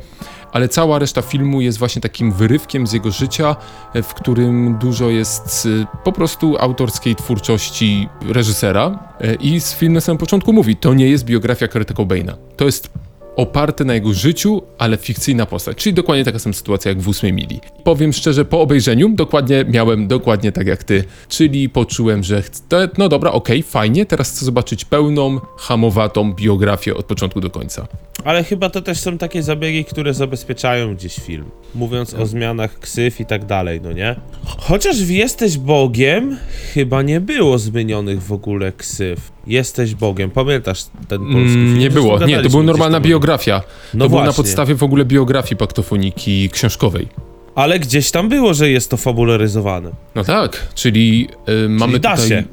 ale 0.53 0.69
cała 0.69 0.99
reszta 0.99 1.23
filmu 1.23 1.61
jest 1.61 1.79
właśnie 1.79 2.03
takim 2.03 2.33
wyrywkiem 2.33 2.87
z 2.87 2.93
jego 2.93 3.11
życia, 3.11 3.57
e, 3.95 4.03
w 4.03 4.15
którym 4.15 4.79
dużo 4.79 5.11
jest 5.11 5.69
e, 5.83 5.87
po 6.05 6.13
prostu 6.13 6.57
autorskiej 6.59 7.17
twórczości 7.17 8.09
reżysera. 8.29 8.99
E, 9.21 9.35
I 9.35 9.61
z 9.61 9.75
film 9.75 9.93
na 9.93 10.01
samym 10.01 10.19
początku 10.19 10.53
mówi, 10.53 10.77
to 10.77 10.95
nie 10.95 11.09
jest 11.09 11.25
biografia 11.25 11.69
Kurta 11.69 11.95
Cobaina. 11.95 12.37
To 12.57 12.65
jest 12.65 12.91
oparte 13.37 13.85
na 13.85 13.95
jego 13.95 14.15
życiu, 14.15 14.63
ale 14.79 14.97
fikcyjna 14.97 15.47
postać. 15.47 15.77
Czyli 15.77 15.95
dokładnie 15.95 16.25
taka 16.25 16.39
sama 16.39 16.53
sytuacja 16.53 16.89
jak 16.89 17.01
w 17.01 17.09
ósmej 17.09 17.33
mili. 17.33 17.61
Powiem 17.85 18.13
szczerze, 18.13 18.45
po 18.45 18.61
obejrzeniu 18.61 19.09
dokładnie 19.09 19.65
miałem 19.69 20.09
dokładnie 20.09 20.53
tak 20.53 20.67
jak 20.67 20.85
ty, 20.85 21.05
czyli 21.29 21.69
poczułem, 21.69 22.25
że 22.25 22.43
chcę, 22.43 22.89
no 22.99 23.09
dobra, 23.09 23.33
okej, 23.33 23.63
fajnie, 23.63 24.07
teraz 24.07 24.31
chcę 24.31 24.45
zobaczyć 24.45 24.85
pełną, 24.85 25.41
hamowatą 25.59 26.33
biografię 26.33 26.95
od 26.95 27.07
początku 27.07 27.41
do 27.41 27.51
końca. 27.51 27.87
Ale 28.25 28.45
chyba 28.45 28.71
to 28.71 28.83
też 28.83 28.99
są 28.99 29.19
takie 29.19 29.43
zabiegi, 29.43 29.85
które 29.85 30.15
zabezpieczają 30.15 30.95
gdzieś 30.95 31.17
film. 31.17 31.45
Mówiąc 31.75 32.15
o 32.15 32.27
zmianach 32.27 32.79
ksyw 32.79 33.21
i 33.21 33.27
tak 33.27 33.45
dalej, 33.45 33.81
no 33.81 33.93
nie? 33.93 34.17
Chociaż 34.45 35.03
w 35.03 35.11
Jesteś 35.11 35.59
Bogiem 35.59 36.37
chyba 36.75 37.03
nie 37.03 37.21
było 37.21 37.59
zmienionych 37.59 38.23
w 38.23 38.33
ogóle 38.33 38.73
ksyw. 38.73 39.36
Jesteś 39.47 39.95
Bogiem. 39.95 40.31
Pamiętasz 40.31 40.85
ten 41.09 41.19
polski 41.19 41.53
film? 41.53 41.67
Mm, 41.67 41.79
nie 41.79 41.91
było, 41.91 42.27
nie, 42.27 42.43
to 42.43 42.49
była 42.49 42.63
normalna 42.63 43.01
biografia. 43.01 43.63
No 43.95 44.05
to 44.05 44.09
było 44.09 44.25
na 44.25 44.33
podstawie 44.33 44.75
w 44.75 44.83
ogóle 44.83 45.05
biografii 45.05 45.57
paktofoniki 45.57 46.51
książkowej. 46.51 47.09
Ale 47.55 47.79
gdzieś 47.79 48.11
tam 48.11 48.29
było, 48.29 48.55
że 48.55 48.71
jest 48.71 48.91
to 48.91 48.97
fabularyzowane. 48.97 49.91
No 50.15 50.25
tak, 50.25 50.69
czyli 50.75 51.29
y, 51.65 51.69
mamy 51.69 51.99
da 51.99 52.11
tutaj... 52.17 52.29
się. 52.29 52.45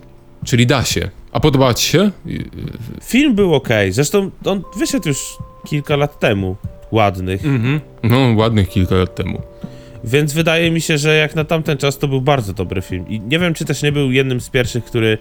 Czyli 0.46 0.68
da 0.68 0.84
się. 0.84 1.10
A 1.32 1.40
podobała 1.40 1.74
ci 1.74 1.90
się? 1.90 2.12
Y, 2.28 2.50
Film 3.04 3.36
był 3.36 3.54
ok. 3.56 3.70
Zresztą 3.90 4.32
on 4.46 4.64
wyszedł 4.78 5.08
już 5.08 5.38
kilka 5.68 5.96
lat 5.96 6.20
temu. 6.20 6.56
Ładnych. 6.92 7.46
Mhm. 7.46 7.82
No, 8.04 8.18
ładnych 8.36 8.70
kilka 8.70 8.96
lat 8.96 9.16
temu. 9.16 9.42
Więc 10.04 10.34
wydaje 10.34 10.72
mi 10.72 10.82
się, 10.82 10.98
że 10.98 11.16
jak 11.16 11.36
na 11.36 11.44
tamten 11.44 11.78
czas 11.78 11.98
to 11.98 12.08
był 12.08 12.22
bardzo 12.22 12.54
dobry 12.54 12.82
film. 12.82 13.06
I 13.10 13.20
nie 13.20 13.40
wiem, 13.40 13.54
czy 13.54 13.66
też 13.66 13.84
nie 13.84 13.92
był 13.92 14.12
jednym 14.12 14.42
z 14.42 14.50
pierwszych, 14.50 14.86
który 14.86 15.18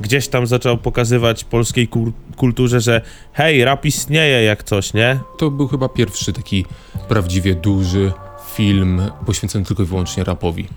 gdzieś 0.00 0.28
tam 0.28 0.46
zaczął 0.46 0.78
pokazywać 0.78 1.44
polskiej 1.44 1.88
kulturze, 2.36 2.80
że 2.80 3.00
hej, 3.32 3.64
rap 3.64 3.84
istnieje 3.84 4.42
jak 4.42 4.62
coś, 4.62 4.94
nie? 4.94 5.18
To 5.38 5.50
był 5.50 5.68
chyba 5.68 5.88
pierwszy 5.88 6.32
taki 6.32 6.64
prawdziwie 7.08 7.54
duży 7.54 8.12
film 8.54 9.02
poświęcony 9.26 9.64
tylko 9.64 9.82
i 9.82 9.86
wyłącznie 9.86 10.24
rapowi. 10.24 10.68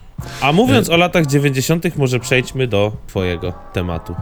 A 0.41 0.51
mówiąc 0.51 0.89
o 0.89 0.97
latach 0.97 1.25
90., 1.25 1.97
może 1.97 2.19
przejdźmy 2.19 2.67
do 2.67 2.91
twojego 3.07 3.53
tematu. 3.73 4.15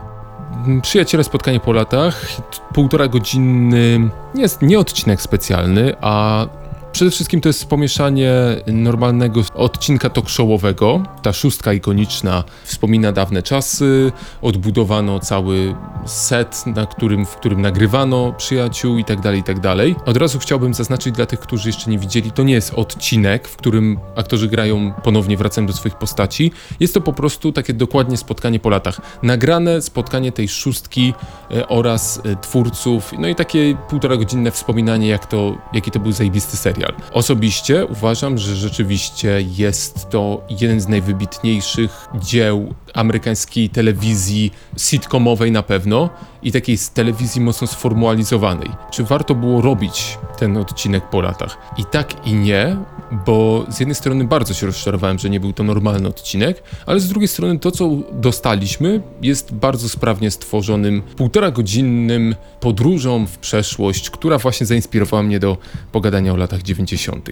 Przyjaciele, 0.82 1.24
spotkanie 1.24 1.60
po 1.60 1.74
latach, 1.74 2.42
półtora 2.74 3.08
godzinny, 3.08 4.10
jest, 4.36 4.62
nie 4.62 4.80
odcinek 4.80 5.22
specjalny, 5.22 5.94
a 6.02 6.48
przede 6.96 7.12
wszystkim 7.12 7.42
to 7.42 7.50
jest 7.50 7.66
pomieszanie 7.66 8.32
normalnego 8.68 9.42
odcinka 9.54 10.10
talk 10.10 10.30
showowego. 10.30 11.04
Ta 11.22 11.34
szóstka 11.34 11.74
ikoniczna 11.74 12.44
wspomina 12.64 13.12
dawne 13.12 13.44
czasy, 13.44 14.12
odbudowano 14.42 15.20
cały 15.20 15.76
set, 16.06 16.64
na 16.66 16.86
którym, 16.86 17.26
w 17.26 17.36
którym 17.36 17.62
nagrywano 17.62 18.34
przyjaciół 18.34 18.98
i 18.98 19.06
tak 19.06 19.22
dalej, 19.22 19.40
i 19.40 19.44
tak. 19.44 19.58
Od 20.06 20.18
razu 20.18 20.40
chciałbym 20.40 20.74
zaznaczyć 20.74 21.16
dla 21.16 21.26
tych, 21.26 21.40
którzy 21.40 21.70
jeszcze 21.70 21.92
nie 21.92 22.00
widzieli, 22.00 22.32
to 22.32 22.44
nie 22.44 22.54
jest 22.54 22.74
odcinek, 22.74 23.48
w 23.48 23.58
którym 23.58 24.00
aktorzy 24.16 24.48
grają 24.48 24.94
ponownie, 25.04 25.38
wracają 25.38 25.68
do 25.68 25.74
swoich 25.74 25.96
postaci. 25.96 26.52
Jest 26.80 26.94
to 26.94 27.02
po 27.02 27.14
prostu 27.14 27.52
takie 27.52 27.74
dokładnie 27.74 28.18
spotkanie 28.18 28.60
po 28.60 28.70
latach. 28.70 29.02
Nagrane 29.24 29.82
spotkanie 29.82 30.32
tej 30.32 30.48
szóstki 30.48 31.14
e, 31.52 31.68
oraz 31.68 32.22
e, 32.26 32.36
twórców, 32.36 33.12
no 33.20 33.28
i 33.28 33.36
takie 33.36 33.78
półtora 33.90 34.18
godzinne 34.18 34.52
wspominanie, 34.52 35.08
jak 35.08 35.26
to, 35.26 35.58
jaki 35.74 35.92
to 35.92 36.00
był 36.00 36.12
zajebisty 36.12 36.58
serial. 36.58 36.85
Osobiście 37.12 37.86
uważam, 37.86 38.38
że 38.38 38.56
rzeczywiście 38.56 39.42
jest 39.58 40.10
to 40.10 40.42
jeden 40.50 40.82
z 40.82 40.88
najwybitniejszych 40.88 42.08
dzieł 42.16 42.74
amerykańskiej 42.96 43.70
telewizji 43.70 44.52
sitcomowej 44.78 45.52
na 45.52 45.64
pewno 45.64 46.10
i 46.44 46.52
takiej 46.52 46.78
z 46.78 46.90
telewizji 46.90 47.42
mocno 47.42 47.68
sformualizowanej. 47.68 48.70
Czy 48.92 49.04
warto 49.04 49.36
było 49.36 49.62
robić 49.62 50.18
ten 50.38 50.58
odcinek 50.58 51.10
po 51.10 51.22
latach? 51.22 51.58
I 51.78 51.86
tak 51.86 52.28
i 52.28 52.34
nie, 52.34 52.78
bo 53.26 53.66
z 53.70 53.80
jednej 53.80 53.96
strony 53.96 54.24
bardzo 54.24 54.54
się 54.54 54.66
rozczarowałem, 54.66 55.20
że 55.20 55.30
nie 55.30 55.40
był 55.40 55.54
to 55.54 55.64
normalny 55.64 56.08
odcinek, 56.08 56.64
ale 56.86 57.00
z 57.00 57.08
drugiej 57.08 57.28
strony 57.28 57.60
to, 57.60 57.72
co 57.72 57.90
dostaliśmy, 58.12 59.02
jest 59.22 59.54
bardzo 59.54 59.90
sprawnie 59.90 60.32
stworzonym, 60.32 61.02
półtora 61.02 61.52
godzinnym 61.52 62.36
podróżą 62.60 63.26
w 63.26 63.38
przeszłość, 63.38 64.10
która 64.10 64.38
właśnie 64.38 64.66
zainspirowała 64.66 65.24
mnie 65.24 65.40
do 65.40 65.58
pogadania 65.92 66.34
o 66.34 66.38
latach 66.38 66.62
90. 66.64 67.30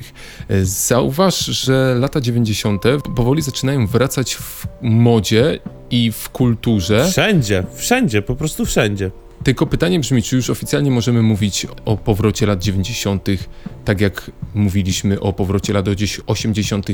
Zauważ, 0.64 1.46
że 1.46 1.96
lata 2.00 2.22
90. 2.22 2.84
powoli 3.16 3.42
zaczynają 3.42 3.88
wracać 3.88 4.36
w 4.36 4.68
modzie 4.82 5.53
i 5.94 6.12
w 6.12 6.30
kulturze. 6.30 7.08
Wszędzie, 7.12 7.64
wszędzie, 7.76 8.22
po 8.22 8.36
prostu 8.36 8.66
wszędzie. 8.66 9.12
Tylko 9.44 9.66
pytanie 9.66 10.00
brzmi, 10.00 10.24
czy 10.24 10.36
już 10.36 10.50
oficjalnie 10.50 10.92
możemy 10.92 11.22
mówić 11.22 11.68
o 11.86 11.98
powrocie 11.98 12.46
lat 12.46 12.64
90., 12.64 13.28
tak 13.86 14.02
jak 14.02 14.32
mówiliśmy 14.56 15.20
o 15.20 15.34
powrocie 15.34 15.74
lat 15.74 15.90
gdzieś 15.90 16.20
80. 16.28 16.88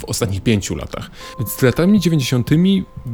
w 0.00 0.04
ostatnich 0.04 0.42
pięciu 0.42 0.76
latach. 0.76 1.10
Z 1.58 1.62
latami 1.62 2.00
90. 2.00 2.50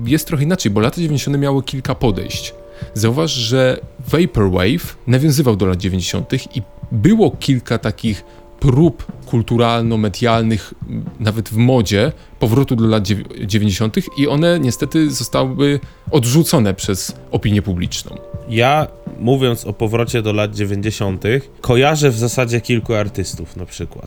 jest 0.06 0.26
trochę 0.26 0.44
inaczej, 0.44 0.72
bo 0.72 0.80
lata 0.80 1.00
90. 1.00 1.38
miały 1.38 1.62
kilka 1.62 1.94
podejść. 1.94 2.54
Zauważ, 2.94 3.32
że 3.32 3.80
Vaporwave 4.08 4.96
nawiązywał 5.06 5.56
do 5.56 5.66
lat 5.66 5.78
90. 5.78 6.56
i 6.56 6.62
było 6.92 7.30
kilka 7.30 7.78
takich 7.78 8.24
prób 8.66 9.06
kulturalno-medialnych, 9.26 10.74
nawet 11.20 11.48
w 11.48 11.56
modzie, 11.56 12.12
powrotu 12.38 12.76
do 12.76 12.86
lat 12.86 13.02
dziew- 13.02 13.46
90. 13.46 13.96
i 14.18 14.28
one 14.28 14.60
niestety 14.60 15.10
zostały 15.10 15.80
odrzucone 16.10 16.74
przez 16.74 17.16
opinię 17.30 17.62
publiczną. 17.62 18.16
Ja, 18.48 18.86
mówiąc 19.20 19.64
o 19.64 19.72
powrocie 19.72 20.22
do 20.22 20.32
lat 20.32 20.54
90., 20.54 21.24
kojarzę 21.60 22.10
w 22.10 22.18
zasadzie 22.18 22.60
kilku 22.60 22.94
artystów 22.94 23.56
na 23.56 23.66
przykład. 23.66 24.06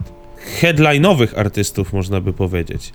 Headline'owych 0.61 1.39
artystów, 1.39 1.93
można 1.93 2.21
by 2.21 2.33
powiedzieć. 2.33 2.93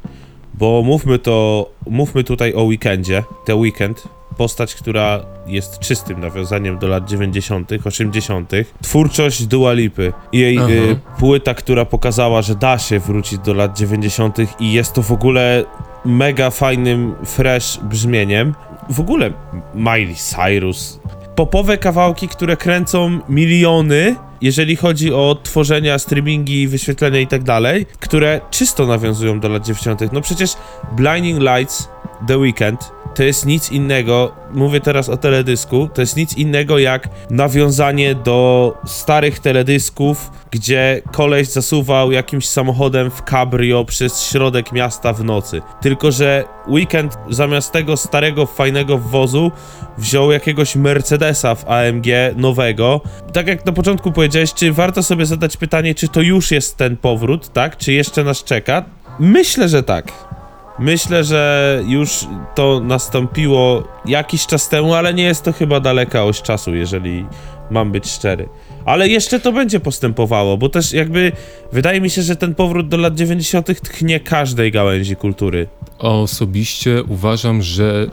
Bo 0.55 0.83
mówmy 0.83 1.19
to, 1.19 1.71
mówmy 1.87 2.25
tutaj 2.25 2.55
o 2.55 2.63
Weekendzie. 2.63 3.23
The 3.47 3.57
Weekend, 3.57 4.03
postać, 4.37 4.75
która 4.75 5.21
jest 5.47 5.79
czystym 5.79 6.21
nawiązaniem 6.21 6.79
do 6.79 6.89
lat 6.89 7.09
90., 7.09 7.71
80., 7.85 8.53
twórczość 8.83 9.47
Dua 9.47 9.73
Lipy. 9.73 10.13
Jej 10.33 10.59
Aha. 10.59 10.69
y, 10.69 10.97
płyta, 11.19 11.55
która 11.55 11.85
pokazała, 11.85 12.43
że 12.43 12.55
da 12.55 12.79
się 12.79 12.99
wrócić 12.99 13.39
do 13.39 13.55
lat 13.55 13.79
90. 13.79 14.39
i 14.61 14.73
jest 14.73 14.93
to 14.93 15.03
w 15.03 15.13
ogóle 15.13 15.65
mega 16.05 16.51
fajnym, 16.51 17.15
fresh 17.25 17.79
brzmieniem. 17.83 18.55
W 18.91 19.01
ogóle 19.01 19.33
Miley 19.75 20.15
Cyrus. 20.15 21.01
Popowe 21.37 21.79
kawałki, 21.79 22.29
które 22.29 22.57
kręcą 22.57 23.21
miliony, 23.29 24.17
jeżeli 24.41 24.77
chodzi 24.77 25.13
o 25.13 25.37
tworzenia, 25.43 25.99
streamingi, 25.99 26.69
wyświetlenia 26.69 27.21
i 27.21 27.27
tak 27.27 27.43
dalej, 27.43 27.87
które 28.01 28.41
czysto 28.51 28.87
nawiązują 28.87 29.41
do 29.41 29.49
lat 29.49 29.67
90. 29.67 30.13
No 30.13 30.21
przecież 30.21 30.57
Blinding 30.93 31.41
Lights, 31.41 31.89
The 32.27 32.39
Weeknd, 32.39 32.94
to 33.15 33.23
jest 33.23 33.47
nic 33.47 33.73
innego, 33.73 34.33
mówię 34.53 34.81
teraz 34.81 35.09
o 35.09 35.17
teledysku, 35.17 35.89
to 35.95 36.01
jest 36.01 36.17
nic 36.17 36.37
innego 36.37 36.79
jak 36.79 37.09
nawiązanie 37.31 38.15
do 38.15 38.75
starych 38.87 39.39
teledysków, 39.39 40.31
gdzie 40.51 41.03
koleś 41.13 41.49
zasuwał 41.49 42.13
jakimś 42.13 42.49
samochodem 42.49 43.11
w 43.11 43.23
cabrio 43.23 43.85
przez 43.85 44.23
środek 44.23 44.73
miasta 44.73 45.13
w 45.13 45.25
nocy. 45.25 45.63
Tylko, 45.81 46.13
że 46.13 46.45
Weekend 46.69 47.19
zamiast 47.31 47.73
tego 47.73 47.97
starego, 47.97 48.47
fajnego 48.47 48.99
wozu 48.99 49.51
wziął 49.99 50.33
jakiegoś 50.33 50.77
Mercedesa 50.77 51.55
w 51.55 51.69
AMG 51.69 52.07
nowego. 52.37 53.01
Tak 53.33 53.47
jak 53.47 53.67
na 53.67 53.73
początku 53.73 54.13
powiedziałeś, 54.13 54.55
czy 54.55 54.73
warto 54.73 55.03
sobie 55.03 55.27
zadać 55.27 55.57
pytanie, 55.57 55.95
czy 55.95 56.09
to 56.09 56.21
już 56.21 56.51
jest 56.51 56.77
ten 56.77 56.97
powrót, 56.97 57.53
tak? 57.53 57.77
Czy 57.77 57.93
jeszcze 57.93 58.25
nas 58.25 58.45
czeka? 58.45 58.85
Myślę, 59.19 59.69
że 59.69 59.83
tak. 59.83 60.34
Myślę, 60.79 61.25
że 61.25 61.83
już 61.87 62.27
to 62.55 62.81
nastąpiło 62.81 63.85
jakiś 64.07 64.47
czas 64.47 64.69
temu, 64.69 64.95
ale 64.95 65.15
nie 65.15 65.23
jest 65.23 65.43
to 65.43 65.53
chyba 65.53 65.81
daleka 65.81 66.25
oś 66.25 66.43
czasu, 66.43 66.75
jeżeli 66.75 67.27
mam 67.71 67.93
być 67.93 68.11
szczery. 68.11 68.49
Ale 68.85 69.09
jeszcze 69.09 69.41
to 69.41 69.53
będzie 69.53 69.81
postępowało, 69.81 70.57
bo 70.57 70.69
też 70.69 70.93
jakby 70.93 71.33
wydaje 71.73 72.01
mi 72.01 72.11
się, 72.11 72.23
że 72.23 72.37
ten 72.37 72.55
powrót 72.55 72.89
do 72.89 72.97
lat 72.97 73.15
90. 73.15 73.81
tchnie 73.81 74.21
każdej 74.21 74.73
gałęzi 74.73 75.17
kultury. 75.17 75.69
Osobiście 75.99 77.03
uważam, 77.09 77.63
że 77.63 78.07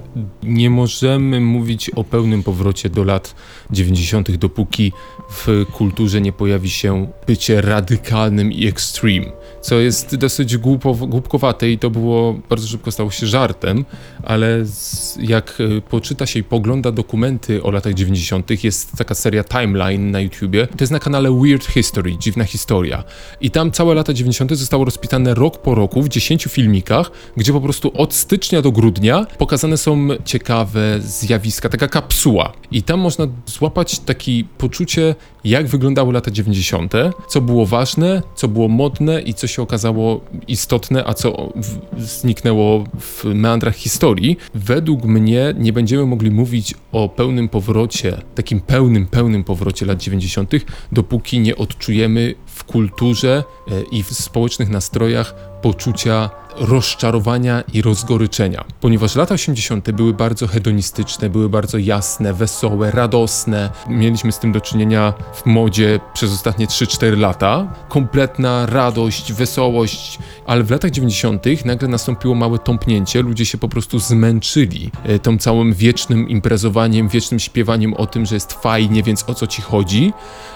nie 0.44 0.70
możemy 0.70 1.40
mówić 1.40 1.90
o 1.90 2.04
pełnym 2.04 2.44
powrocie 2.44 2.90
do 2.90 3.04
lat 3.04 3.36
90., 3.72 4.32
dopóki 4.32 4.92
w 5.30 5.66
kulturze 5.74 6.22
nie 6.22 6.34
pojawi 6.34 6.70
się 6.70 7.08
bycie 7.28 7.62
radykalnym 7.62 8.52
i 8.52 8.68
extreme, 8.68 9.26
co 9.62 9.80
jest 9.80 10.16
dosyć 10.16 10.58
głupo, 10.58 10.94
głupkowate 10.94 11.70
i 11.70 11.78
to 11.78 11.90
było 11.90 12.36
bardzo 12.50 12.68
szybko 12.68 12.92
stało 12.92 13.12
się 13.12 13.28
żartem, 13.28 13.86
ale 14.24 14.66
z, 14.66 15.18
jak 15.22 15.58
e, 15.78 15.82
poczyta 15.82 16.26
się 16.26 16.40
i 16.40 16.44
pogląda 16.44 16.92
dokumenty 16.92 17.64
o 17.64 17.72
latach 17.72 17.94
90., 17.94 18.64
jest 18.64 18.92
taka 18.98 19.16
seria 19.16 19.44
Timeline 19.44 20.12
na 20.12 20.20
YouTubie, 20.20 20.68
to 20.68 20.78
jest 20.80 20.92
na 20.92 21.00
kanale 21.00 21.32
Weird 21.32 21.66
History, 21.66 22.18
dziwna 22.18 22.44
historia. 22.44 23.04
I 23.42 23.52
tam 23.52 23.72
całe 23.72 23.96
lata 23.96 24.14
90. 24.14 24.52
zostało 24.56 24.86
rozpisane 24.86 25.34
rok 25.34 25.58
po 25.62 25.76
roku 25.76 26.02
w 26.02 26.10
10 26.10 26.44
filmikach, 26.44 27.12
gdzie 27.38 27.54
po 27.54 27.62
prostu 27.62 27.92
od 27.98 28.14
stycznia 28.14 28.62
do 28.62 28.72
grudnia 28.72 29.26
pokazane 29.38 29.78
są 29.78 30.08
ciekawe 30.26 31.00
zjawiska, 31.00 31.70
taka 31.70 31.88
kapsuła. 31.88 32.54
I 32.72 32.84
tam 32.84 33.00
można 33.00 33.28
złapać 33.46 34.00
takie 34.00 34.44
poczucie, 34.58 35.16
jak 35.44 35.68
wyglądały 35.68 36.14
lata 36.14 36.32
90., 36.32 36.94
co 37.30 37.42
było 37.42 37.66
ważne, 37.66 38.22
co 38.36 38.48
było 38.48 38.68
modne 38.68 39.22
i 39.22 39.34
co 39.34 39.48
się 39.52 39.62
okazało 39.62 40.22
istotne, 40.48 41.04
a 41.08 41.14
co 41.14 41.54
zniknęło 41.98 42.84
w 43.00 43.26
meandrach 43.26 43.76
historii. 43.76 44.38
Według 44.54 45.04
mnie 45.04 45.54
nie 45.58 45.74
będziemy 45.74 46.06
mogli 46.06 46.32
mówić 46.32 46.74
o 46.92 47.10
pełnym 47.10 47.50
powrocie, 47.50 48.22
takim 48.36 48.60
pełnym, 48.60 49.08
pełnym 49.08 49.44
powrocie 49.44 49.86
lat 49.86 50.02
90., 50.02 50.52
dopóki 50.92 51.40
nie 51.40 51.56
odczujemy 51.56 52.36
w 52.46 52.64
kulturze 52.64 53.44
e, 53.68 53.82
i 53.92 54.04
w 54.04 54.08
społecznych 54.14 54.70
nastrojach 54.70 55.36
poczucia 55.62 56.30
rozczarowania 56.58 57.64
i 57.74 57.82
rozgoryczenia. 57.82 58.66
Ponieważ 58.82 59.16
lata 59.16 59.34
80. 59.34 59.92
były 59.92 60.14
bardzo 60.14 60.48
hedonistyczne, 60.48 61.30
były 61.30 61.50
bardzo 61.50 61.78
jasne, 61.78 62.34
wesołe, 62.34 62.92
radosne. 62.92 63.70
Mieliśmy 63.90 64.32
z 64.32 64.40
tym 64.40 64.52
do 64.52 64.62
czynienia 64.62 65.14
w 65.34 65.46
modzie 65.46 66.00
przez 66.14 66.34
ostatnie 66.34 66.68
3-4 66.68 67.18
lata. 67.18 67.74
Kompletna 67.90 68.66
radość, 68.66 69.34
wesołość, 69.34 70.20
ale 70.46 70.64
w 70.64 70.72
latach 70.72 70.92
90. 70.92 71.66
nagle 71.66 71.88
nastąpiło 71.88 72.36
małe 72.36 72.60
tąpnięcie. 72.60 73.22
Ludzie 73.22 73.46
się 73.46 73.58
po 73.58 73.70
prostu 73.70 74.00
zmęczyli 74.00 74.92
e, 75.04 75.20
tą 75.20 75.38
całym 75.38 75.74
wiecznym 75.74 76.30
imprezowaniem, 76.30 77.08
wiecznym 77.08 77.40
śpiewaniem 77.40 77.94
o 77.94 78.08
tym, 78.08 78.26
że 78.26 78.36
jest 78.36 78.54
fajnie, 78.54 79.04
więc 79.04 79.30
o 79.30 79.34
co 79.34 79.48
ci 79.48 79.62
chodzi. 79.62 80.14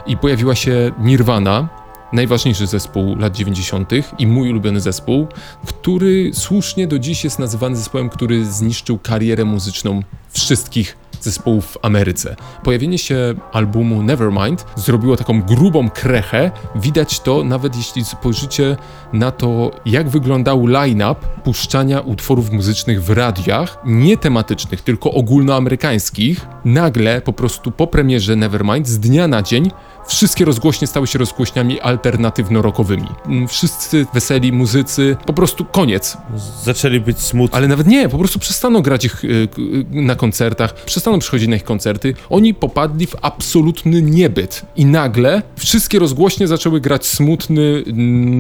I 0.08 0.18
pojawiła 0.18 0.56
się 0.56 0.92
Nirvana, 1.00 1.85
najważniejszy 2.14 2.68
zespół 2.68 3.16
lat 3.16 3.36
90. 3.36 3.90
i 4.20 4.28
mój 4.28 4.50
ulubiony 4.50 4.80
zespół, 4.80 5.28
który 5.66 6.32
słusznie 6.34 6.88
do 6.88 7.00
dziś 7.00 7.24
jest 7.24 7.40
nazywany 7.40 7.76
zespołem, 7.76 8.10
który 8.10 8.46
zniszczył 8.46 9.00
karierę 9.00 9.46
muzyczną 9.46 10.02
wszystkich 10.36 10.98
zespołów 11.22 11.66
w 11.66 11.78
Ameryce. 11.82 12.36
Pojawienie 12.64 12.98
się 12.98 13.34
albumu 13.52 14.04
Nevermind 14.04 14.66
zrobiło 14.76 15.18
taką 15.18 15.42
grubą 15.42 15.90
krechę. 15.90 16.52
Widać 16.76 17.20
to 17.20 17.44
nawet 17.44 17.76
jeśli 17.76 18.06
spojrzycie 18.06 18.78
na 19.14 19.32
to, 19.32 19.72
jak 19.86 20.10
wyglądał 20.10 20.68
line-up 20.68 21.16
puszczania 21.44 22.00
utworów 22.02 22.52
muzycznych 22.52 23.04
w 23.04 23.10
radiach, 23.10 23.78
nie 23.86 24.18
tematycznych, 24.18 24.82
tylko 24.82 25.12
ogólnoamerykańskich. 25.12 26.48
Nagle, 26.66 27.22
po 27.22 27.34
prostu 27.34 27.72
po 27.72 27.88
premierze 27.88 28.36
Nevermind, 28.36 28.88
z 28.88 29.00
dnia 29.00 29.28
na 29.28 29.42
dzień 29.42 29.72
Wszystkie 30.08 30.46
rozgłośnie 30.46 30.88
stały 30.88 31.08
się 31.08 31.20
rozgłośniami 31.20 31.82
alternatywno-rockowymi. 31.82 33.08
Mm, 33.26 33.48
Wszyscy 33.48 34.06
weseli 34.14 34.52
muzycy, 34.52 35.18
po 35.26 35.34
prostu 35.34 35.66
koniec. 35.66 36.18
Zaczęli 36.64 37.00
być 37.00 37.20
smutni. 37.20 37.58
Ale 37.58 37.68
nawet 37.68 37.88
nie, 37.88 38.10
po 38.10 38.18
prostu 38.18 38.40
przestaną 38.40 38.82
grać 38.82 39.06
ich 39.06 39.24
y, 39.24 39.28
y, 39.28 39.48
na 39.92 40.16
koncertach, 40.26 40.86
przestaną 40.86 41.20
przychodzić 41.20 41.48
na 41.48 41.56
ich 41.56 41.64
koncerty. 41.64 42.14
Oni 42.30 42.54
popadli 42.54 43.08
w 43.08 43.16
absolutny 43.22 44.02
niebyt. 44.02 44.62
I 44.76 44.86
nagle 44.86 45.42
wszystkie 45.56 46.00
rozgłośnie 46.00 46.48
zaczęły 46.48 46.82
grać 46.82 47.06
smutny, 47.06 47.84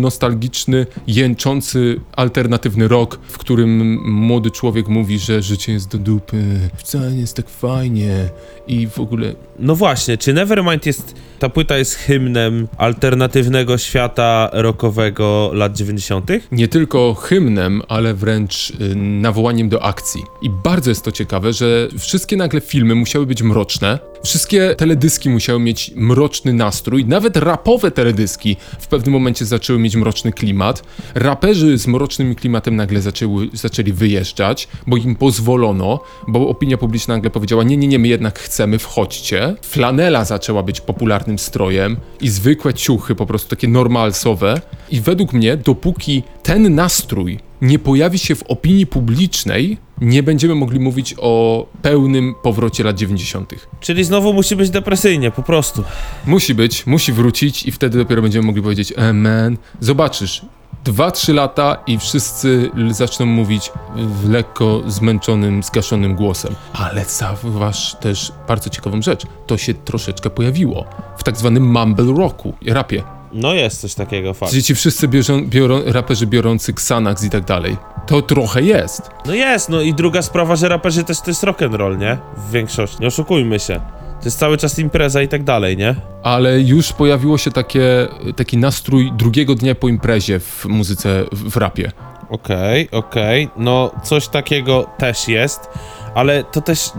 nostalgiczny, 0.02 0.86
jęczący, 1.08 2.00
alternatywny 2.16 2.88
rock, 2.88 3.20
w 3.28 3.38
którym 3.38 4.00
młody 4.12 4.52
człowiek 4.52 4.88
mówi, 4.88 5.20
że 5.20 5.42
życie 5.42 5.74
jest 5.74 5.88
do 5.92 5.98
dupy, 5.98 6.44
wcale 6.78 7.12
nie 7.12 7.20
jest 7.20 7.36
tak 7.36 7.50
fajnie 7.50 8.30
i 8.68 8.88
w 8.88 9.00
ogóle 9.00 9.36
No 9.60 9.76
właśnie, 9.76 10.18
czy 10.18 10.34
Nevermind 10.34 10.86
jest. 10.86 11.16
Ta 11.40 11.50
płyta 11.50 11.78
jest 11.78 11.96
hymnem 11.96 12.68
alternatywnego 12.78 13.78
świata 13.78 14.50
rockowego 14.54 15.52
lat 15.54 15.78
90.? 15.78 16.30
nie 16.52 16.68
tylko 16.68 17.14
hymnem, 17.14 17.82
ale 17.88 18.14
wręcz 18.14 18.70
y, 18.70 18.96
nawołaniem 18.96 19.70
do 19.70 19.84
akcji. 19.84 20.24
I 20.42 20.50
bardzo 20.50 20.92
jest 20.92 21.06
to 21.06 21.12
ciekawe, 21.12 21.54
że 21.54 21.88
wszystkie 22.00 22.38
nagle 22.38 22.62
filmy 22.62 22.96
musiały 22.96 23.26
być 23.26 23.44
mroczne, 23.44 24.00
wszystkie 24.24 24.76
teledyski 24.78 25.30
musiały 25.30 25.60
mieć 25.60 25.92
mroczny 25.96 26.54
nastrój, 26.54 27.06
nawet 27.06 27.38
rapowe 27.38 27.92
teledyski 27.92 28.58
w 28.80 28.88
pewnym 28.88 29.14
momencie 29.14 29.46
zaczęły 29.46 29.80
mieć 29.80 29.96
mroczny 29.96 30.32
klimat. 30.32 30.84
Raperzy 31.16 31.78
z 31.78 31.88
mrocznym 31.88 32.36
klimatem 32.36 32.76
nagle 32.76 33.02
zaczęły, 33.02 33.50
zaczęli 33.54 33.94
wyjeżdżać, 33.94 34.68
bo 34.88 34.98
im 34.98 35.16
pozwolono, 35.16 36.00
bo 36.28 36.50
opinia 36.50 36.78
publiczna 36.78 37.14
nagle 37.14 37.30
powiedziała: 37.30 37.64
Nie, 37.64 37.78
nie, 37.78 37.88
nie, 37.88 38.00
my 38.00 38.08
jednak 38.08 38.40
chcemy, 38.40 38.80
wchodźcie. 38.80 39.56
Flanela 39.62 40.26
zaczęła 40.26 40.64
być 40.64 40.82
popularnym 40.82 41.40
strojem 41.40 41.98
i 42.22 42.30
zwykłe 42.30 42.74
ciuchy, 42.74 43.16
po 43.16 43.26
prostu 43.26 43.50
takie 43.50 43.68
normalsowe. 43.68 44.62
I 44.92 45.02
według 45.02 45.34
mnie, 45.34 45.58
dopóki 45.58 46.24
ten 46.44 46.76
nastrój 46.76 47.40
nie 47.62 47.80
pojawi 47.80 48.20
się 48.20 48.36
w 48.36 48.44
opinii 48.44 48.88
publicznej, 48.88 49.78
nie 50.02 50.24
będziemy 50.24 50.56
mogli 50.56 50.80
mówić 50.80 51.16
o 51.18 51.66
pełnym 51.82 52.36
powrocie 52.42 52.84
lat 52.84 52.96
90. 52.96 53.54
Czyli 53.80 54.04
znowu 54.04 54.34
musi 54.34 54.56
być 54.56 54.70
depresyjnie, 54.70 55.32
po 55.32 55.44
prostu. 55.44 55.84
Musi 56.26 56.56
być, 56.56 56.86
musi 56.86 57.14
wrócić 57.14 57.66
i 57.66 57.72
wtedy 57.72 57.98
dopiero 57.98 58.22
będziemy 58.22 58.46
mogli 58.46 58.62
powiedzieć, 58.62 58.94
e 58.98 59.14
man, 59.14 59.58
zobaczysz, 59.80 60.46
2-3 60.86 61.34
lata 61.34 61.78
i 61.88 62.00
wszyscy 62.00 62.72
zaczną 62.92 63.26
mówić 63.26 63.72
w 63.96 64.30
lekko 64.30 64.82
zmęczonym, 64.88 65.64
zgaszonym 65.64 66.16
głosem. 66.16 66.56
Ale 66.74 67.06
zauważ 67.06 67.96
też 67.96 68.32
bardzo 68.48 68.70
ciekawą 68.70 69.02
rzecz, 69.02 69.26
to 69.48 69.58
się 69.58 69.74
troszeczkę 69.74 70.30
pojawiło 70.30 70.86
w 71.18 71.24
tak 71.24 71.38
zwanym 71.38 71.72
mumble 71.72 72.14
rocku, 72.18 72.54
rapie. 72.68 73.04
No 73.34 73.54
jest 73.54 73.82
coś 73.82 73.94
takiego, 73.94 74.34
fakt. 74.34 74.52
Gdzie 74.52 74.64
ci 74.64 74.76
wszyscy 74.76 75.08
bierzą, 75.08 75.48
biorą, 75.48 75.82
raperzy 75.86 76.28
biorący 76.28 76.72
Xanax 76.72 77.24
i 77.24 77.30
tak 77.30 77.46
dalej. 77.46 77.78
To 78.08 78.22
trochę 78.22 78.62
jest. 78.62 79.10
No 79.26 79.34
jest, 79.34 79.70
no 79.70 79.82
i 79.82 79.94
druga 79.94 80.22
sprawa, 80.22 80.56
że 80.56 80.70
raperzy 80.70 81.04
też 81.04 81.22
to 81.22 81.30
jest 81.30 81.44
rock'n'roll, 81.44 81.98
nie? 81.98 82.18
W 82.38 82.52
większości. 82.52 82.98
Nie 83.00 83.08
oszukujmy 83.08 83.60
się. 83.60 83.82
To 84.20 84.26
jest 84.26 84.40
cały 84.40 84.58
czas 84.58 84.80
impreza 84.80 85.22
i 85.22 85.28
tak 85.28 85.44
dalej, 85.44 85.78
nie? 85.78 85.96
ale 86.26 86.60
już 86.60 86.94
pojawiło 86.94 87.38
się 87.38 87.52
takie, 87.52 88.08
taki 88.36 88.58
nastrój 88.58 89.12
drugiego 89.12 89.56
dnia 89.56 89.76
po 89.76 89.88
imprezie 89.88 90.40
w 90.40 90.66
muzyce, 90.66 91.24
w, 91.32 91.52
w 91.52 91.58
rapie. 91.58 91.92
Okej, 92.30 92.92
okej. 92.92 93.50
No, 93.58 93.92
coś 94.04 94.28
takiego 94.28 94.90
też 94.98 95.28
jest, 95.28 95.70
ale 96.16 96.44
to 96.44 96.62
też. 96.62 96.92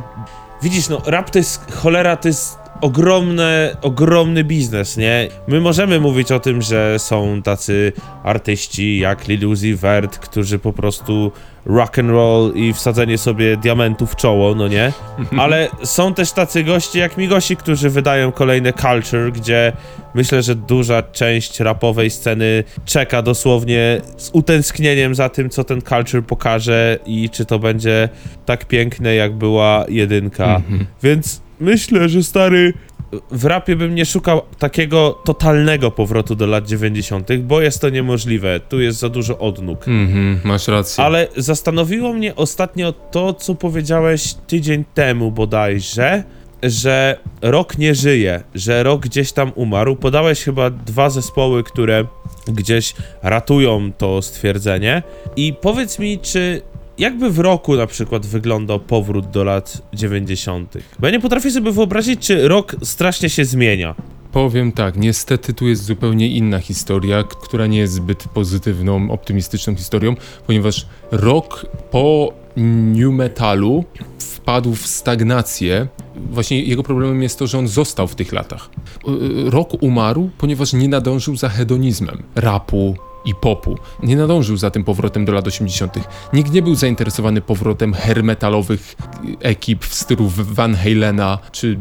Widzisz, 0.62 0.88
no, 0.88 1.02
rap 1.06 1.30
to 1.30 1.38
jest. 1.38 1.72
Cholera 1.72 2.16
to 2.16 2.28
jest 2.28 2.58
ogromne, 2.80 3.76
ogromny 3.83 4.45
biznes, 4.45 4.97
nie? 4.97 5.28
My 5.49 5.61
możemy 5.61 6.00
mówić 6.00 6.33
o 6.33 6.40
tym, 6.40 6.62
że 6.62 6.98
są 6.98 7.42
tacy 7.42 7.92
artyści 8.24 8.98
jak 8.98 9.29
Lil 9.29 9.46
Uzi 9.46 9.74
Vert, 9.74 10.18
którzy 10.18 10.59
po 10.59 10.72
prostu 10.72 11.33
rock 11.66 11.98
and 11.98 12.11
roll 12.11 12.53
i 12.55 12.72
wsadzenie 12.72 13.18
sobie 13.18 13.57
diamentów 13.57 14.12
w 14.12 14.16
czoło, 14.16 14.55
no 14.55 14.68
nie? 14.68 14.92
Ale 15.38 15.68
są 15.85 16.14
też 16.14 16.33
tacy 16.33 16.64
goście 16.64 16.98
jak 16.98 17.16
Migosi, 17.16 17.57
którzy 17.57 17.90
wydają 17.90 18.33
kolejne 18.33 18.72
culture, 18.72 19.33
gdzie 19.33 19.72
myślę, 20.14 20.42
że 20.42 20.55
duża 20.55 21.03
część 21.03 21.61
rapowej 21.61 22.11
sceny 22.11 22.64
czeka 22.85 23.22
dosłownie 23.22 24.00
z 24.16 24.31
utęsknieniem 24.33 25.14
za 25.14 25.29
tym, 25.29 25.50
co 25.50 25.64
ten 25.64 25.83
culture 25.83 26.22
pokaże 26.24 26.98
i 27.07 27.31
czy 27.31 27.44
to 27.44 27.59
będzie 27.59 28.09
tak 28.46 28.64
piękne, 28.64 29.14
jak 29.14 29.35
była 29.35 29.85
jedynka. 29.88 30.61
Więc 31.03 31.45
myślę, 31.61 32.09
że 32.09 32.23
stary. 32.23 32.73
W 33.31 33.45
rapie 33.45 33.77
bym 33.77 33.95
nie 33.95 34.07
szukał 34.07 34.42
takiego 34.59 35.23
totalnego 35.25 35.90
powrotu 35.90 36.35
do 36.35 36.47
lat 36.47 36.66
90., 36.66 37.37
bo 37.37 37.61
jest 37.61 37.81
to 37.81 37.88
niemożliwe. 37.88 38.61
Tu 38.61 38.81
jest 38.81 38.99
za 38.99 39.09
dużo 39.09 39.38
odnóg. 39.38 39.88
Mhm, 39.88 40.40
masz 40.45 40.69
rację. 40.69 41.05
Ale 41.05 41.29
zastanowiło 41.37 42.12
mnie 42.12 42.37
ostatnio 42.37 42.92
to, 42.92 43.35
co 43.35 43.55
powiedziałeś 43.55 44.35
tydzień 44.47 44.85
temu 44.95 45.33
bodajże, 45.33 46.25
że 46.62 47.19
rok 47.42 47.79
nie 47.79 47.95
żyje, 47.95 48.42
że 48.55 48.83
rok 48.83 49.03
gdzieś 49.03 49.33
tam 49.33 49.53
umarł. 49.55 49.97
Podałeś 49.97 50.42
chyba 50.42 50.71
dwa 50.71 51.11
zespoły, 51.11 51.64
które 51.64 52.05
gdzieś 52.49 52.95
ratują 53.23 53.92
to 53.92 54.23
stwierdzenie. 54.23 55.03
I 55.37 55.55
powiedz 55.61 55.99
mi, 55.99 56.19
czy 56.19 56.62
jakby 56.98 57.30
w 57.30 57.38
roku 57.38 57.76
na 57.76 57.87
przykład 57.87 58.26
wyglądał 58.26 58.80
powrót 58.80 59.30
do 59.30 59.44
lat 59.44 59.82
90. 59.94 60.74
Bo 60.98 61.06
ja 61.06 61.12
nie 61.12 61.20
potrafię 61.20 61.50
sobie 61.50 61.72
wyobrazić, 61.72 62.26
czy 62.26 62.48
rok 62.48 62.76
strasznie 62.82 63.30
się 63.30 63.44
zmienia. 63.44 63.94
Powiem 64.32 64.72
tak, 64.72 64.96
niestety 64.96 65.54
tu 65.54 65.68
jest 65.68 65.85
zupełnie 65.85 66.28
inna 66.28 66.59
historia, 66.59 67.24
która 67.24 67.66
nie 67.66 67.78
jest 67.78 67.92
zbyt 67.92 68.24
pozytywną, 68.28 69.11
optymistyczną 69.11 69.74
historią, 69.74 70.14
ponieważ 70.46 70.87
rok 71.11 71.66
po 71.90 72.32
new 72.56 73.12
metalu 73.12 73.85
wpadł 74.18 74.74
w 74.74 74.87
stagnację. 74.87 75.88
Właśnie 76.30 76.62
jego 76.62 76.82
problemem 76.82 77.22
jest 77.22 77.38
to, 77.38 77.46
że 77.46 77.59
on 77.59 77.68
został 77.68 78.09
w 78.09 78.14
tych 78.14 78.32
latach. 78.32 78.70
Y, 79.09 79.50
Rok 79.50 79.82
umarł, 79.82 80.30
ponieważ 80.38 80.72
nie 80.72 80.88
nadążył 80.88 81.37
za 81.37 81.48
hedonizmem 81.48 82.22
rapu 82.35 82.96
i 83.26 83.34
popu. 83.34 83.78
Nie 84.02 84.16
nadążył 84.16 84.56
za 84.56 84.70
tym 84.70 84.84
powrotem 84.84 85.24
do 85.24 85.32
lat 85.32 85.46
80. 85.46 85.94
Nikt 86.32 86.52
nie 86.52 86.62
był 86.62 86.74
zainteresowany 86.74 87.40
powrotem 87.40 87.94
hair 87.94 88.24
metalowych 88.24 88.96
ekip 89.40 89.84
w 89.84 89.94
stylu 89.94 90.30
Van 90.36 90.74
Halena 90.74 91.38
czy 91.52 91.78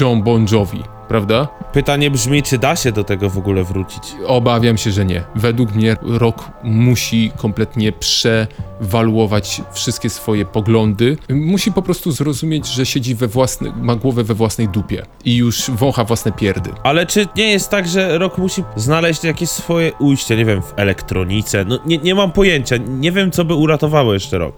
John 0.00 0.22
Bon 0.22 0.46
Jovi, 0.52 0.82
prawda? 1.08 1.48
Pytanie 1.72 2.10
brzmi, 2.10 2.42
czy 2.42 2.58
da 2.58 2.76
się 2.76 2.92
do 2.92 3.04
tego 3.04 3.30
w 3.30 3.38
ogóle 3.38 3.64
wrócić? 3.64 4.02
Obawiam 4.26 4.78
się, 4.78 4.90
że 4.92 5.04
nie. 5.04 5.24
Według 5.34 5.74
mnie 5.74 5.96
rok 6.02 6.50
musi 6.64 7.32
kompletnie 7.36 7.92
przewaluować 7.92 9.62
wszystkie 9.72 10.10
swoje 10.10 10.44
poglądy. 10.44 11.16
Musi 11.30 11.72
po 11.72 11.82
prostu 11.82 12.12
zrozumieć, 12.12 12.66
że 12.66 12.86
siedzi 12.86 13.14
we 13.14 13.28
własnej, 13.28 13.72
ma 13.82 13.96
głowę 13.96 14.24
we 14.24 14.34
własnej 14.34 14.68
dupie 14.68 15.02
i 15.24 15.36
już 15.36 15.70
wącha 15.70 16.04
własne 16.04 16.32
pierdy. 16.32 16.70
Ale 16.82 17.06
czy 17.06 17.26
nie 17.36 17.50
jest 17.50 17.70
tak, 17.70 17.88
że 17.88 18.18
rok 18.18 18.38
musi 18.38 18.62
znaleźć 18.76 19.24
jakieś 19.24 19.48
swoje 19.50 19.92
ujście, 19.92 20.36
nie 20.36 20.44
wiem, 20.44 20.62
w 20.62 20.72
elektronice? 20.76 21.64
No 21.64 21.78
nie, 21.86 21.98
nie 21.98 22.14
mam 22.14 22.32
pojęcia, 22.32 22.76
nie 22.76 23.12
wiem, 23.12 23.30
co 23.30 23.44
by 23.44 23.54
uratowało 23.54 24.14
jeszcze 24.14 24.38
rok. 24.38 24.56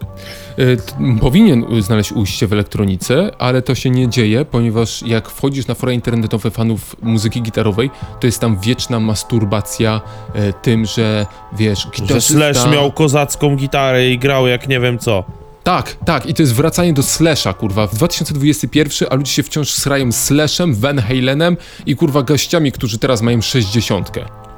Y, 0.59 0.77
Powinien 1.21 1.65
znaleźć 1.81 2.11
ujście 2.11 2.47
w 2.47 2.53
elektronice, 2.53 3.31
ale 3.39 3.61
to 3.61 3.75
się 3.75 3.89
nie 3.89 4.09
dzieje, 4.09 4.45
ponieważ 4.45 5.03
jak 5.03 5.29
wchodzisz 5.29 5.67
na 5.67 5.73
fora 5.75 5.91
internetowe 5.91 6.38
fanów 6.39 6.95
muzyki 7.01 7.41
gitarowej, 7.41 7.89
to 8.19 8.27
jest 8.27 8.39
tam 8.39 8.59
wieczna 8.59 8.99
masturbacja 8.99 10.01
e, 10.33 10.53
tym, 10.53 10.85
że 10.85 11.25
wiesz, 11.53 11.79
Że 11.79 11.89
gitarzysta... 11.89 12.33
Slash 12.33 12.71
miał 12.71 12.91
kozacką 12.91 13.55
gitarę 13.55 14.09
i 14.09 14.19
grał 14.19 14.47
jak 14.47 14.67
nie 14.67 14.79
wiem 14.79 14.99
co. 14.99 15.23
Tak, 15.63 15.95
tak, 16.05 16.25
i 16.25 16.33
to 16.33 16.41
jest 16.41 16.53
wracanie 16.53 16.93
do 16.93 17.03
Slasha, 17.03 17.53
kurwa, 17.53 17.87
w 17.87 17.95
2021, 17.95 19.07
a 19.11 19.15
ludzie 19.15 19.31
się 19.31 19.43
wciąż 19.43 19.69
srają 19.69 20.11
Slashem, 20.11 20.75
Van 20.75 20.99
Halenem 20.99 21.57
i 21.85 21.95
kurwa 21.95 22.21
gościami, 22.21 22.71
którzy 22.71 22.97
teraz 22.97 23.21
mają 23.21 23.41
60. 23.41 24.11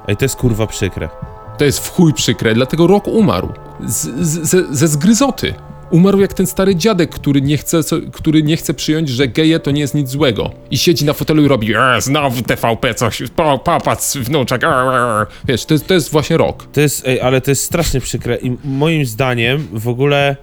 Ej, 0.08 0.18
to 0.18 0.26
jest 0.26 0.36
kurwa 0.36 0.68
przykre. 0.68 1.10
To 1.58 1.66
jest 1.66 1.80
w 1.80 1.90
chuj 1.90 2.14
przykre, 2.14 2.54
dlatego 2.54 2.88
rok 2.88 3.08
umarł. 3.08 3.54
Z, 3.86 4.28
z, 4.28 4.50
ze, 4.50 4.76
ze 4.76 4.88
zgryzoty. 4.88 5.54
Umarł 5.92 6.20
jak 6.20 6.34
ten 6.34 6.48
stary 6.48 6.76
dziadek, 6.76 7.10
który 7.10 7.42
nie 7.42 7.58
chce, 7.58 7.80
który 8.12 8.44
nie 8.44 8.58
chce 8.58 8.74
przyjąć, 8.74 9.10
że 9.10 9.28
geje 9.28 9.60
to 9.60 9.72
nie 9.72 9.82
jest 9.82 9.96
nic 9.96 10.10
złego. 10.10 10.52
I 10.72 10.78
siedzi 10.78 11.06
na 11.06 11.14
fotelu 11.14 11.46
i 11.46 11.48
robi 11.48 11.74
e, 11.76 12.02
znowu 12.02 12.42
TVP 12.42 12.94
coś, 12.94 13.24
popatrz 13.36 14.14
wnuczek, 14.16 14.64
e, 14.64 14.68
e. 14.68 15.26
Wiesz, 15.48 15.66
to 15.66 15.74
jest, 15.74 15.88
to 15.88 15.94
jest 15.94 16.12
właśnie 16.12 16.38
rok. 16.38 16.68
To 16.74 16.82
jest, 16.82 17.08
ej, 17.08 17.22
ale 17.22 17.42
to 17.42 17.52
jest 17.52 17.64
strasznie 17.64 18.02
przykre 18.02 18.38
i 18.38 18.58
moim 18.64 19.06
zdaniem 19.06 19.68
w 19.74 19.88
ogóle 19.88 20.36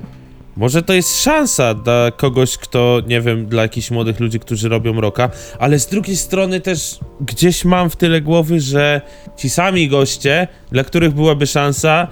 może 0.57 0.83
to 0.83 0.93
jest 0.93 1.23
szansa 1.23 1.75
dla 1.75 2.11
kogoś, 2.11 2.57
kto, 2.57 3.03
nie 3.07 3.21
wiem, 3.21 3.47
dla 3.47 3.63
jakichś 3.63 3.91
młodych 3.91 4.21
ludzi, 4.21 4.41
którzy 4.41 4.69
robią 4.69 5.01
roka, 5.01 5.31
ale 5.59 5.79
z 5.79 5.87
drugiej 5.87 6.17
strony 6.17 6.61
też 6.61 6.99
gdzieś 7.21 7.65
mam 7.65 7.91
w 7.91 7.97
tyle 7.97 8.21
głowy, 8.21 8.61
że 8.61 9.01
ci 9.37 9.51
sami 9.51 9.89
goście, 9.89 10.49
dla 10.73 10.85
których 10.85 11.15
byłaby 11.15 11.47
szansa, 11.47 12.09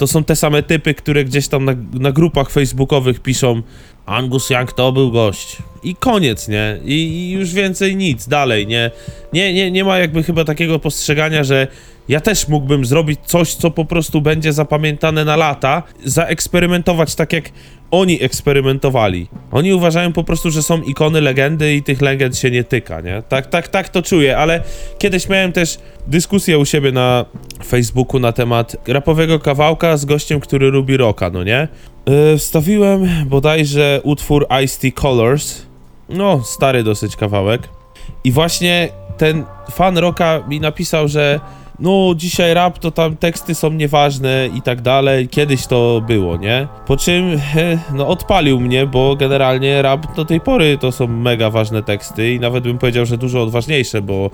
to 0.00 0.06
są 0.06 0.24
te 0.24 0.36
same 0.36 0.62
typy, 0.62 0.94
które 0.94 1.24
gdzieś 1.24 1.48
tam 1.48 1.64
na, 1.64 1.72
na 1.92 2.12
grupach 2.12 2.50
facebookowych 2.50 3.20
piszą 3.20 3.62
Angus 4.06 4.50
Young 4.50 4.72
to 4.72 4.92
był 4.92 5.12
gość. 5.12 5.56
I 5.82 5.94
koniec, 5.94 6.48
nie? 6.48 6.78
I, 6.84 6.94
I 6.94 7.30
już 7.30 7.52
więcej 7.52 7.96
nic, 7.96 8.28
dalej, 8.28 8.66
nie? 8.66 8.90
Nie, 9.32 9.54
nie? 9.54 9.70
nie 9.70 9.84
ma 9.84 9.98
jakby 9.98 10.22
chyba 10.22 10.44
takiego 10.44 10.78
postrzegania, 10.78 11.44
że 11.44 11.66
ja 12.08 12.20
też 12.20 12.48
mógłbym 12.48 12.84
zrobić 12.84 13.20
coś, 13.24 13.54
co 13.54 13.70
po 13.70 13.84
prostu 13.84 14.20
będzie 14.20 14.52
zapamiętane 14.52 15.24
na 15.24 15.36
lata, 15.36 15.82
zaeksperymentować 16.04 17.14
tak 17.14 17.32
jak 17.32 17.44
oni 17.90 18.22
eksperymentowali. 18.22 19.28
Oni 19.52 19.74
uważają 19.74 20.12
po 20.12 20.24
prostu, 20.24 20.50
że 20.50 20.62
są 20.62 20.82
ikony 20.82 21.20
legendy 21.20 21.74
i 21.74 21.82
tych 21.82 22.00
legend 22.00 22.38
się 22.38 22.50
nie 22.50 22.64
tyka, 22.64 23.00
nie? 23.00 23.22
Tak, 23.28 23.46
tak, 23.46 23.68
tak 23.68 23.88
to 23.88 24.02
czuję, 24.02 24.38
ale 24.38 24.62
kiedyś 24.98 25.28
miałem 25.28 25.52
też 25.52 25.78
dyskusję 26.06 26.58
u 26.58 26.64
siebie 26.64 26.92
na 26.92 27.24
Facebooku 27.66 28.20
na 28.20 28.32
temat 28.32 28.76
rapowego 28.88 29.38
kawałka 29.38 29.96
z 29.96 30.04
gościem, 30.04 30.40
który 30.40 30.70
lubi 30.70 30.96
rocka, 30.96 31.30
no 31.30 31.44
nie? 31.44 31.68
Yy, 32.06 32.38
wstawiłem 32.38 33.08
bodajże 33.26 34.00
utwór 34.04 34.46
Ice-T 34.64 34.92
Colors, 34.92 35.62
no 36.08 36.42
stary 36.44 36.82
dosyć 36.82 37.16
kawałek 37.16 37.68
i 38.24 38.32
właśnie 38.32 38.88
ten 39.18 39.44
fan 39.70 39.98
rocka 39.98 40.42
mi 40.48 40.60
napisał, 40.60 41.08
że 41.08 41.40
no 41.80 42.14
dzisiaj 42.16 42.54
rap 42.54 42.78
to 42.78 42.90
tam 42.90 43.16
teksty 43.16 43.54
są 43.54 43.70
nieważne 43.70 44.48
i 44.54 44.62
tak 44.62 44.80
dalej, 44.80 45.28
kiedyś 45.28 45.66
to 45.66 46.02
było, 46.06 46.36
nie? 46.36 46.68
Po 46.86 46.96
czym 46.96 47.40
no 47.94 48.08
odpalił 48.08 48.60
mnie, 48.60 48.86
bo 48.86 49.16
generalnie 49.16 49.82
rap 49.82 50.14
do 50.16 50.24
tej 50.24 50.40
pory 50.40 50.78
to 50.78 50.92
są 50.92 51.06
mega 51.06 51.50
ważne 51.50 51.82
teksty 51.82 52.32
i 52.32 52.40
nawet 52.40 52.64
bym 52.64 52.78
powiedział, 52.78 53.06
że 53.06 53.18
dużo 53.18 53.42
odważniejsze, 53.42 54.02
bo 54.02 54.30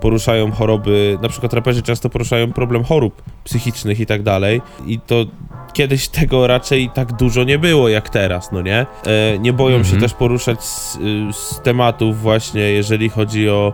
poruszają 0.00 0.52
choroby, 0.52 1.18
na 1.22 1.28
przykład 1.28 1.52
raperzy 1.52 1.82
często 1.82 2.10
poruszają 2.10 2.52
problem 2.52 2.84
chorób 2.84 3.22
psychicznych 3.44 4.00
i 4.00 4.06
tak 4.06 4.22
dalej 4.22 4.60
i 4.86 5.00
to 5.00 5.24
kiedyś 5.72 6.08
tego 6.18 6.46
raczej 6.46 6.90
tak 6.94 7.12
dużo 7.12 7.44
nie 7.44 7.58
było 7.58 7.88
jak 7.88 8.08
teraz, 8.08 8.52
no 8.52 8.62
nie? 8.62 8.86
E, 9.06 9.38
nie 9.38 9.52
boją 9.52 9.76
Mhm. 9.76 9.94
się 9.94 10.00
też 10.00 10.14
poruszać 10.14 10.64
z, 10.64 10.96
y, 10.96 10.98
z 11.32 11.60
tematów 11.62 12.20
właśnie, 12.20 12.60
jeżeli 12.60 13.08
chodzi 13.08 13.48
o 13.48 13.72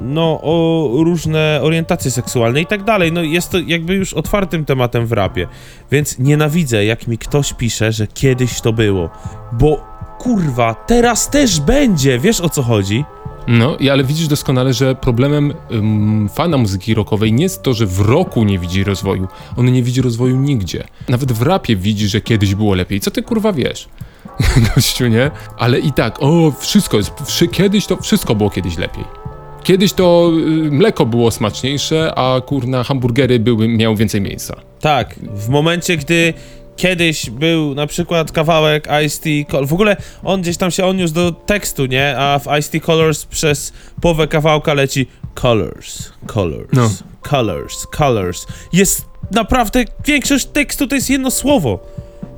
no, 0.00 0.40
o 0.42 0.88
różne 1.04 1.60
orientacje 1.62 2.10
seksualne 2.10 2.60
i 2.60 2.66
tak 2.66 2.84
dalej. 2.84 3.12
No, 3.12 3.22
jest 3.22 3.50
to 3.50 3.58
jakby 3.58 3.94
już 3.94 4.14
otwartym 4.14 4.64
tematem 4.64 5.06
w 5.06 5.12
rapie. 5.12 5.48
Więc 5.90 6.18
nienawidzę, 6.18 6.84
jak 6.84 7.06
mi 7.06 7.18
ktoś 7.18 7.52
pisze, 7.52 7.92
że 7.92 8.06
kiedyś 8.06 8.60
to 8.60 8.72
było. 8.72 9.10
Bo 9.52 9.84
kurwa, 10.18 10.74
teraz 10.74 11.30
też 11.30 11.60
będzie, 11.60 12.18
wiesz 12.18 12.40
o 12.40 12.48
co 12.48 12.62
chodzi? 12.62 13.04
No, 13.48 13.76
ale 13.92 14.04
widzisz 14.04 14.28
doskonale, 14.28 14.72
że 14.72 14.94
problemem 14.94 15.54
ym, 15.72 16.28
fana 16.34 16.56
muzyki 16.56 16.94
rockowej 16.94 17.32
nie 17.32 17.42
jest 17.42 17.62
to, 17.62 17.74
że 17.74 17.86
w 17.86 18.00
roku 18.00 18.44
nie 18.44 18.58
widzi 18.58 18.84
rozwoju. 18.84 19.28
On 19.56 19.72
nie 19.72 19.82
widzi 19.82 20.02
rozwoju 20.02 20.36
nigdzie. 20.36 20.84
Nawet 21.08 21.32
w 21.32 21.42
rapie 21.42 21.76
widzi, 21.76 22.08
że 22.08 22.20
kiedyś 22.20 22.54
było 22.54 22.74
lepiej. 22.74 23.00
Co 23.00 23.10
ty 23.10 23.22
kurwa 23.22 23.52
wiesz? 23.52 23.88
Gościu, 24.74 25.08
nie? 25.08 25.30
Ale 25.58 25.78
i 25.78 25.92
tak, 25.92 26.22
o, 26.22 26.52
wszystko 26.58 26.96
jest, 26.96 27.12
wszy, 27.24 27.48
kiedyś 27.48 27.86
to, 27.86 27.96
wszystko 27.96 28.34
było 28.34 28.50
kiedyś 28.50 28.78
lepiej. 28.78 29.21
Kiedyś 29.64 29.92
to 29.92 30.30
y, 30.66 30.70
mleko 30.70 31.06
było 31.06 31.30
smaczniejsze, 31.30 32.12
a 32.16 32.40
kurna 32.40 32.84
hamburgery 32.84 33.38
były, 33.38 33.68
miały 33.68 33.96
więcej 33.96 34.20
miejsca. 34.20 34.56
Tak, 34.80 35.14
w 35.34 35.48
momencie, 35.48 35.96
gdy 35.96 36.34
kiedyś 36.76 37.30
był 37.30 37.74
na 37.74 37.86
przykład 37.86 38.32
kawałek 38.32 38.88
Ice-T, 39.06 39.28
Col- 39.56 39.66
w 39.66 39.72
ogóle 39.72 39.96
on 40.24 40.42
gdzieś 40.42 40.56
tam 40.56 40.70
się 40.70 40.84
odniósł 40.84 41.14
do 41.14 41.32
tekstu, 41.32 41.86
nie? 41.86 42.18
A 42.18 42.38
w 42.38 42.46
Ice-T 42.46 42.80
Colors 42.80 43.24
przez 43.24 43.72
połowę 44.00 44.28
kawałka 44.28 44.74
leci 44.74 45.06
Colors, 45.34 46.12
Colors, 46.26 46.68
No. 46.72 46.90
Colors, 47.30 47.86
Colors. 47.86 48.46
Jest 48.72 49.04
naprawdę, 49.30 49.84
większość 50.06 50.44
tekstu 50.46 50.86
to 50.86 50.94
jest 50.94 51.10
jedno 51.10 51.30
słowo, 51.30 51.78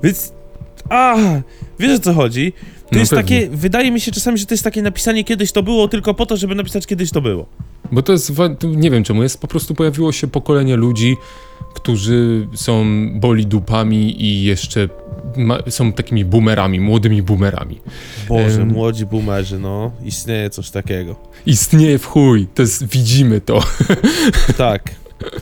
więc, 0.02 0.32
a, 0.90 1.16
wiesz 1.78 1.96
o 1.98 2.02
co 2.02 2.14
chodzi? 2.14 2.52
To 2.94 2.96
No 2.96 3.00
jest 3.00 3.10
pewnie. 3.12 3.40
takie, 3.40 3.56
wydaje 3.56 3.90
mi 3.90 4.00
się 4.00 4.12
czasami, 4.12 4.38
że 4.38 4.46
to 4.46 4.54
jest 4.54 4.64
takie 4.64 4.82
napisanie 4.82 5.24
kiedyś 5.24 5.52
to 5.52 5.62
było 5.62 5.88
tylko 5.88 6.14
po 6.14 6.26
to, 6.26 6.36
żeby 6.36 6.54
napisać 6.54 6.86
kiedyś 6.86 7.10
to 7.10 7.20
było. 7.20 7.46
Bo 7.92 8.02
to 8.02 8.12
jest, 8.12 8.32
nie 8.64 8.90
wiem 8.90 9.04
czemu, 9.04 9.22
jest 9.22 9.40
po 9.40 9.46
prostu 9.48 9.74
pojawiło 9.74 10.12
się 10.12 10.26
pokolenie 10.28 10.76
ludzi, 10.76 11.16
którzy 11.74 12.48
są 12.54 12.84
boli 13.20 13.46
dupami 13.46 14.22
i 14.24 14.42
jeszcze 14.44 14.88
ma, 15.36 15.58
są 15.68 15.92
takimi 15.92 16.24
boomerami, 16.24 16.80
młodymi 16.80 17.22
boomerami. 17.22 17.80
Boże, 18.28 18.62
Em. 18.62 18.68
młodzi 18.72 19.06
boomerzy, 19.06 19.58
no, 19.58 19.90
istnieje 20.04 20.50
coś 20.50 20.70
takiego. 20.70 21.16
Istnieje 21.46 21.98
w 21.98 22.06
chuj, 22.06 22.46
to 22.54 22.62
jest, 22.62 22.88
widzimy 22.88 23.40
to. 23.40 23.62
Tak, 24.56 24.94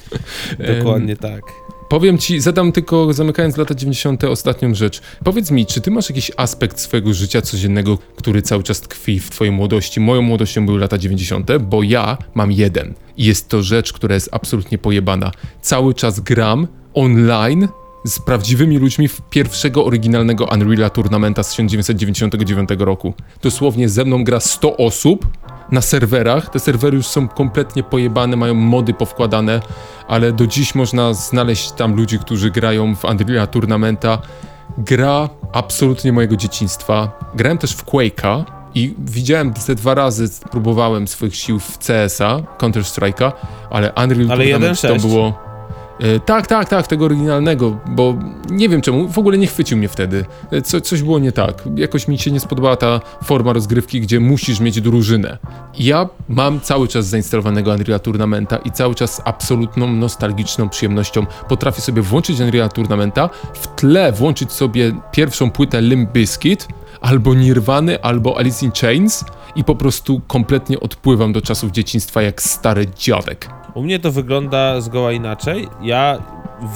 dokładnie 0.79 1.17
tak. 1.17 1.43
Powiem 1.93 2.19
ci, 2.19 2.41
zadam 2.41 2.73
tylko, 2.73 3.13
zamykając 3.13 3.57
lata 3.57 3.75
90. 3.75 4.25
ostatnią 4.25 4.75
rzecz. 4.75 5.01
Powiedz 5.25 5.51
mi, 5.51 5.67
czy 5.67 5.81
ty 5.81 5.91
masz 5.91 6.09
jakiś 6.09 6.31
aspekt 6.37 6.81
swojego 6.81 7.15
życia 7.15 7.43
codziennego, 7.43 7.99
który 8.17 8.43
cały 8.43 8.63
czas 8.63 8.81
tkwi 8.81 9.21
w 9.21 9.31
twojej 9.31 9.53
młodości? 9.53 10.01
Moją 10.01 10.23
młodością 10.23 10.67
były 10.67 10.79
lata 10.79 10.99
90., 10.99 11.57
bo 11.59 11.83
ja 11.83 12.19
mam 12.35 12.53
jeden. 12.53 12.95
I 13.17 13.25
jest 13.25 13.49
to 13.49 13.63
rzecz, 13.63 13.93
która 13.93 14.15
jest 14.15 14.29
absolutnie 14.33 14.79
pojebana. 14.79 15.31
Cały 15.63 15.95
czas 15.95 16.21
gram 16.21 16.67
online 16.95 17.69
z 18.05 18.19
prawdziwymi 18.19 18.79
ludźmi 18.79 19.09
w 19.09 19.21
pierwszego 19.31 19.85
oryginalnego 19.85 20.45
Unreal'a 20.45 20.91
Tournamenta 20.91 21.43
z 21.43 21.51
1999 21.51 22.69
roku. 22.79 23.15
Dosłownie 23.43 23.89
ze 23.89 24.05
mną 24.05 24.25
gra 24.25 24.41
100 24.41 24.77
osób 24.77 25.27
na 25.73 25.81
serwerach. 25.81 26.51
Te 26.51 26.61
serwery 26.61 26.97
już 26.97 27.07
są 27.07 27.29
kompletnie 27.29 27.83
pojebane, 27.83 28.37
mają 28.37 28.55
mody 28.55 28.95
powkładane, 28.95 29.61
ale 30.09 30.33
do 30.33 30.47
dziś 30.47 30.75
można 30.75 31.15
znaleźć 31.15 31.73
tam 31.73 31.97
ludzi, 31.97 32.19
którzy 32.19 32.51
grają 32.51 32.97
w 32.97 33.03
Unreal'a 33.03 33.47
Tournamenta. 33.47 34.19
Gra 34.79 35.29
absolutnie 35.53 36.13
mojego 36.13 36.37
dzieciństwa. 36.37 37.21
Grałem 37.35 37.59
też 37.59 37.73
w 37.73 37.85
Quake'a 37.85 38.45
i 38.75 38.95
widziałem 38.99 39.55
te 39.55 39.75
dwa 39.75 39.95
razy, 39.95 40.29
próbowałem 40.51 41.09
swoich 41.09 41.37
sił 41.37 41.61
w 41.61 41.79
CS-a, 41.79 42.39
Counter-Strike'a, 42.59 43.33
ale 43.71 43.93
Unreal 43.93 44.31
Ale 44.31 44.45
Tournament 44.45 44.81
to 44.81 44.89
1.6. 44.89 45.01
było... 45.01 45.52
E, 46.03 46.21
Tak, 46.21 46.47
tak, 46.47 46.69
tak, 46.69 46.87
tego 46.87 47.05
oryginalnego, 47.05 47.79
bo 47.87 48.15
nie 48.51 48.69
wiem 48.69 48.81
czemu, 48.81 49.09
w 49.09 49.19
ogóle 49.19 49.39
nie 49.39 49.47
chwycił 49.47 49.79
mnie 49.79 49.89
wtedy. 49.89 50.25
E, 50.53 50.63
Co, 50.63 50.81
coś 50.81 51.03
było 51.03 51.19
nie 51.19 51.33
tak. 51.33 51.63
Jakoś 51.77 52.09
mi 52.09 52.19
się 52.19 52.31
nie 52.31 52.41
spodobała 52.41 52.77
ta 52.77 53.01
forma 53.25 53.53
rozgrywki, 53.53 54.01
gdzie 54.01 54.21
musisz 54.21 54.61
mieć 54.61 54.81
drużynę. 54.81 55.39
Ja 55.79 56.09
mam 56.29 56.61
cały 56.61 56.89
czas 56.89 57.07
zainstalowanego 57.07 57.71
Unreal 57.71 58.01
Tournamenta 58.01 58.57
i 58.57 58.71
cały 58.71 58.95
czas 58.95 59.15
z 59.15 59.21
absolutną 59.25 59.93
nostalgiczną 59.93 60.69
przyjemnością 60.69 61.27
potrafię 61.49 61.81
sobie 61.81 62.03
włączyć 62.03 62.41
Unreal 62.41 62.71
Tournamenta, 62.71 63.31
w 63.55 63.67
tle 63.67 64.13
włączyć 64.13 64.53
sobie 64.53 64.93
pierwszą 65.13 65.51
płytę 65.51 65.83
Limp 65.83 66.13
Bizkit, 66.13 66.69
albo 67.01 67.35
Nirwany, 67.35 68.03
albo 68.03 68.39
Alice 68.39 68.67
in 68.67 68.73
Chains 68.81 69.25
i 69.57 69.65
po 69.65 69.75
prostu 69.75 70.21
kompletnie 70.27 70.81
odpływam 70.81 71.33
do 71.33 71.41
czasów 71.41 71.71
dzieciństwa 71.71 72.23
jak 72.23 72.43
stary 72.43 72.87
dziadek. 72.97 73.62
U 73.75 73.83
mnie 73.83 73.99
to 73.99 74.13
wygląda 74.13 74.81
zgoła 74.81 75.13
inaczej. 75.13 75.69
Ja 75.83 76.19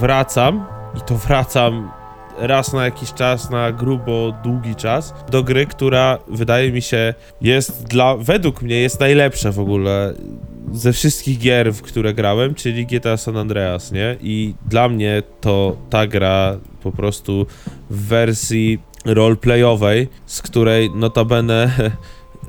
wracam 0.00 0.66
i 0.98 1.00
to 1.00 1.14
wracam 1.14 1.90
raz 2.38 2.72
na 2.72 2.84
jakiś 2.84 3.12
czas, 3.12 3.50
na 3.50 3.72
grubo 3.72 4.32
długi 4.44 4.74
czas, 4.74 5.14
do 5.30 5.42
gry, 5.42 5.66
która 5.66 6.18
wydaje 6.28 6.72
mi 6.72 6.82
się 6.82 7.14
jest 7.40 7.84
dla, 7.84 8.16
według 8.16 8.62
mnie 8.62 8.76
jest 8.76 9.00
najlepsza 9.00 9.52
w 9.52 9.60
ogóle 9.60 10.14
ze 10.72 10.92
wszystkich 10.92 11.38
gier, 11.38 11.74
w 11.74 11.82
które 11.82 12.14
grałem, 12.14 12.54
czyli 12.54 12.86
GTA 12.86 13.16
San 13.16 13.36
Andreas, 13.36 13.92
nie? 13.92 14.16
I 14.20 14.54
dla 14.66 14.88
mnie 14.88 15.22
to 15.40 15.76
ta 15.90 16.06
gra 16.06 16.58
po 16.82 16.92
prostu 16.92 17.46
w 17.90 18.06
wersji 18.06 18.78
roleplayowej, 19.04 20.08
z 20.26 20.42
której 20.42 20.90
notabene 20.90 21.70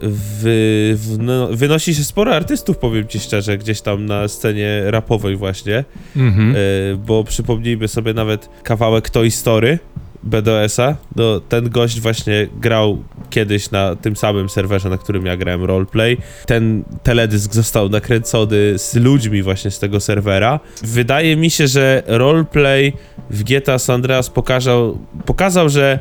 wy, 0.02 0.98
no, 1.20 1.48
wynosi 1.48 1.96
się 1.96 2.04
sporo 2.04 2.36
artystów, 2.36 2.78
powiem 2.78 3.08
ci 3.08 3.20
szczerze, 3.20 3.58
gdzieś 3.58 3.82
tam 3.82 4.06
na 4.06 4.28
scenie 4.28 4.82
rapowej 4.86 5.36
właśnie, 5.36 5.84
Mhm. 6.16 6.56
e, 6.56 6.56
bo 6.96 7.24
przypomnijmy 7.24 7.88
sobie 7.88 8.14
nawet 8.14 8.50
kawałek 8.64 9.10
Toy 9.10 9.32
Story 9.32 9.80
BDS-a, 10.24 10.96
no, 11.16 11.40
ten 11.40 11.70
gość 11.70 12.00
właśnie 12.02 12.48
grał 12.62 13.04
kiedyś 13.30 13.72
na 13.72 13.96
tym 13.96 14.16
samym 14.16 14.50
serwerze, 14.50 14.90
na 14.90 14.98
którym 14.98 15.26
ja 15.26 15.38
grałem 15.38 15.64
roleplay. 15.64 16.18
Ten 16.46 16.84
teledysk 17.04 17.54
został 17.54 17.90
nakręcony 17.90 18.78
z 18.80 18.96
ludźmi 18.96 19.44
właśnie 19.44 19.72
z 19.72 19.80
tego 19.80 20.00
serwera. 20.00 20.60
Wydaje 20.84 21.36
mi 21.36 21.50
się, 21.50 21.68
że 21.68 22.04
roleplay 22.08 22.94
w 23.30 23.44
GTA 23.44 23.80
San 23.80 23.96
Andreas 23.96 24.30
pokazał, 24.30 24.98
pokazał 25.26 25.70
że 25.70 26.00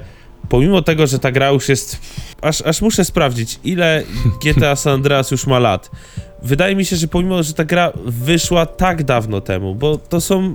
pomimo 0.49 0.83
tego, 0.83 1.07
że 1.07 1.18
ta 1.18 1.33
gra 1.33 1.51
już 1.51 1.68
jest. 1.68 2.01
Aż, 2.42 2.62
aż 2.62 2.83
muszę 2.83 3.05
sprawdzić, 3.05 3.61
ile 3.64 4.03
GTA 4.44 4.77
San 4.77 4.92
Andreas 4.92 5.31
już 5.31 5.46
ma 5.46 5.59
lat. 5.59 5.90
Wydaje 6.42 6.77
mi 6.77 6.85
się, 6.85 6.96
że 6.96 7.09
pomimo, 7.09 7.42
że 7.42 7.53
ta 7.55 7.64
gra 7.64 7.92
wyszła 8.05 8.66
tak 8.66 9.03
dawno 9.05 9.40
temu, 9.40 9.75
bo 9.75 9.99
to 9.99 10.20
są. 10.20 10.55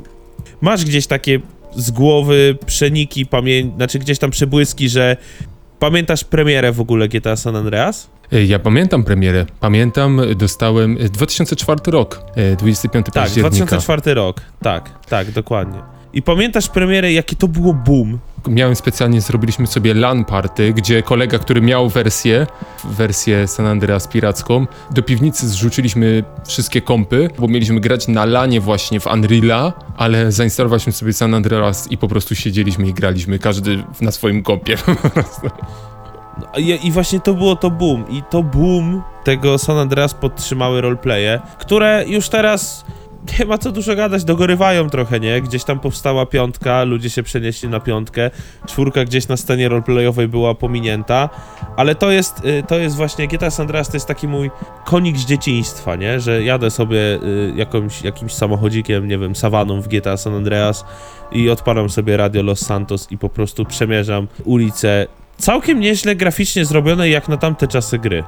Masz 0.61 0.85
gdzieś 0.85 1.07
takie 1.07 1.39
z 1.75 1.91
głowy 1.91 2.57
przeniki, 2.65 3.25
pamię... 3.25 3.71
znaczy 3.75 3.99
gdzieś 3.99 4.19
tam 4.19 4.31
przebłyski, 4.31 4.89
że 4.89 5.17
pamiętasz 5.79 6.23
premierę 6.23 6.71
w 6.71 6.81
ogóle 6.81 7.07
GTA 7.07 7.35
San 7.35 7.55
Andreas? 7.55 8.09
E, 8.31 8.43
Ja 8.45 8.59
pamiętam 8.59 9.03
premierę. 9.03 9.45
Pamiętam, 9.59 10.19
e, 10.19 10.35
dostałem 10.35 10.97
e, 10.99 11.09
2004 11.09 11.79
rok, 11.85 12.23
e, 12.35 12.55
25 12.55 13.05
Tak, 13.05 13.13
października. 13.13 13.65
2004 13.65 14.13
rok. 14.13 14.41
Tak, 14.61 14.89
tak, 15.09 15.31
dokładnie. 15.31 15.79
I 16.13 16.21
pamiętasz 16.21 16.69
premierę, 16.69 17.13
jakie 17.13 17.35
to 17.35 17.47
było 17.47 17.73
boom? 17.73 18.19
Miałem 18.47 18.75
specjalnie, 18.75 19.21
zrobiliśmy 19.21 19.67
sobie 19.67 19.93
LAN 19.93 20.25
party, 20.25 20.73
gdzie 20.73 21.03
kolega, 21.03 21.39
który 21.39 21.61
miał 21.61 21.89
wersję, 21.89 22.47
wersję 22.83 23.47
San 23.47 23.65
Andreas 23.65 24.07
piracką, 24.07 24.67
do 24.91 25.03
piwnicy 25.03 25.49
zrzuciliśmy 25.49 26.23
wszystkie 26.47 26.81
kompy, 26.81 27.29
bo 27.39 27.47
mieliśmy 27.47 27.79
grać 27.79 28.07
na 28.07 28.25
LANie 28.25 28.61
właśnie 28.61 28.99
w 28.99 29.07
Unreala, 29.07 29.73
ale 29.97 30.31
zainstalowaliśmy 30.31 30.91
sobie 30.91 31.13
San 31.13 31.33
Andreas 31.33 31.91
i 31.91 31.97
po 31.97 32.07
prostu 32.07 32.35
siedzieliśmy 32.35 32.87
i 32.87 32.93
graliśmy, 32.93 33.39
każdy 33.39 33.83
na 34.01 34.11
swoim 34.11 34.43
kompie. 34.43 34.77
No, 36.41 36.59
I, 36.59 36.87
I 36.87 36.91
właśnie 36.91 37.19
to 37.19 37.33
było 37.33 37.55
to 37.55 37.69
boom. 37.69 38.05
I 38.09 38.23
to 38.29 38.43
boom 38.43 39.01
tego 39.23 39.57
San 39.57 39.77
Andreas 39.77 40.13
podtrzymały 40.13 40.81
roleplaye, 40.81 41.41
które 41.59 42.03
już 42.07 42.29
teraz 42.29 42.85
nie 43.39 43.45
ma 43.45 43.57
co 43.57 43.71
dużo 43.71 43.95
gadać, 43.95 44.23
dogorywają 44.23 44.89
trochę, 44.89 45.19
nie? 45.19 45.41
Gdzieś 45.41 45.63
tam 45.63 45.79
powstała 45.79 46.25
piątka, 46.25 46.83
ludzie 46.83 47.09
się 47.09 47.23
przenieśli 47.23 47.69
na 47.69 47.79
piątkę, 47.79 48.31
czwórka 48.67 49.05
gdzieś 49.05 49.27
na 49.27 49.37
scenie 49.37 49.69
roleplayowej 49.69 50.27
była 50.27 50.55
pominięta, 50.55 51.29
ale 51.77 51.95
to 51.95 52.11
jest, 52.11 52.45
y, 52.45 52.63
to 52.67 52.79
jest 52.79 52.95
właśnie, 52.95 53.27
GTA 53.27 53.49
San 53.51 53.63
Andreas 53.63 53.89
to 53.89 53.93
jest 53.97 54.07
taki 54.07 54.27
mój 54.27 54.51
konik 54.85 55.17
z 55.17 55.25
dzieciństwa, 55.25 55.95
nie? 55.95 56.19
Że 56.19 56.43
jadę 56.43 56.71
sobie 56.71 56.97
y, 56.97 57.53
jakąś, 57.55 58.01
jakimś 58.01 58.33
samochodzikiem, 58.33 59.07
nie 59.07 59.17
wiem, 59.17 59.35
sawaną 59.35 59.81
w 59.81 59.87
GTA 59.87 60.17
San 60.17 60.35
Andreas 60.35 60.85
i 61.31 61.49
odpalam 61.49 61.89
sobie 61.89 62.17
Radio 62.17 62.43
Los 62.43 62.59
Santos 62.59 63.11
i 63.11 63.17
po 63.17 63.29
prostu 63.29 63.65
przemierzam 63.65 64.27
ulicę 64.45 65.07
całkiem 65.37 65.79
nieźle 65.79 66.15
graficznie 66.15 66.65
zrobione 66.65 67.09
jak 67.09 67.29
na 67.29 67.37
tamte 67.37 67.67
czasy 67.67 67.99
gry. 67.99 68.23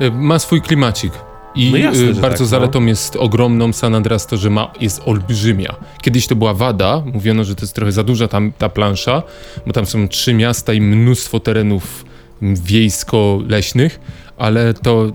E, 0.00 0.10
ma 0.10 0.38
swój 0.38 0.62
klimacik. 0.62 1.29
I 1.54 1.70
No 1.70 1.76
jasne, 1.76 2.04
e, 2.04 2.14
że 2.14 2.20
bardzo 2.20 2.36
tak, 2.36 2.40
no. 2.40 2.46
zaletą 2.46 2.86
jest 2.86 3.16
ogromną 3.16 3.72
San 3.72 3.94
Andreas 3.94 4.26
to, 4.26 4.36
że 4.36 4.50
ma, 4.50 4.72
jest 4.80 5.02
olbrzymia. 5.06 5.76
Kiedyś 6.02 6.26
to 6.26 6.36
była 6.36 6.54
wada, 6.54 7.02
mówiono, 7.12 7.44
że 7.44 7.54
to 7.54 7.62
jest 7.62 7.74
trochę 7.74 7.92
za 7.92 8.02
duża 8.02 8.28
tam 8.28 8.52
ta 8.58 8.68
plansza, 8.68 9.22
bo 9.66 9.72
tam 9.72 9.86
są 9.86 10.08
trzy 10.08 10.34
miasta 10.34 10.72
i 10.72 10.80
mnóstwo 10.80 11.40
terenów 11.40 12.04
wiejsko-leśnych, 12.42 14.00
ale 14.38 14.74
to 14.74 15.12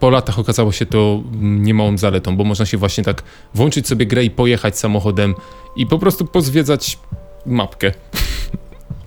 po 0.00 0.10
latach 0.10 0.38
okazało 0.38 0.72
się 0.72 0.86
to 0.86 1.22
niemałą 1.40 1.98
zaletą, 1.98 2.36
bo 2.36 2.44
można 2.44 2.66
się 2.66 2.76
właśnie 2.76 3.04
tak 3.04 3.22
włączyć 3.54 3.88
sobie 3.88 4.06
grę 4.06 4.24
i 4.24 4.30
pojechać 4.30 4.78
samochodem 4.78 5.34
i 5.76 5.86
po 5.86 5.98
prostu 5.98 6.24
pozwiedzać 6.24 6.98
mapkę. 7.46 7.92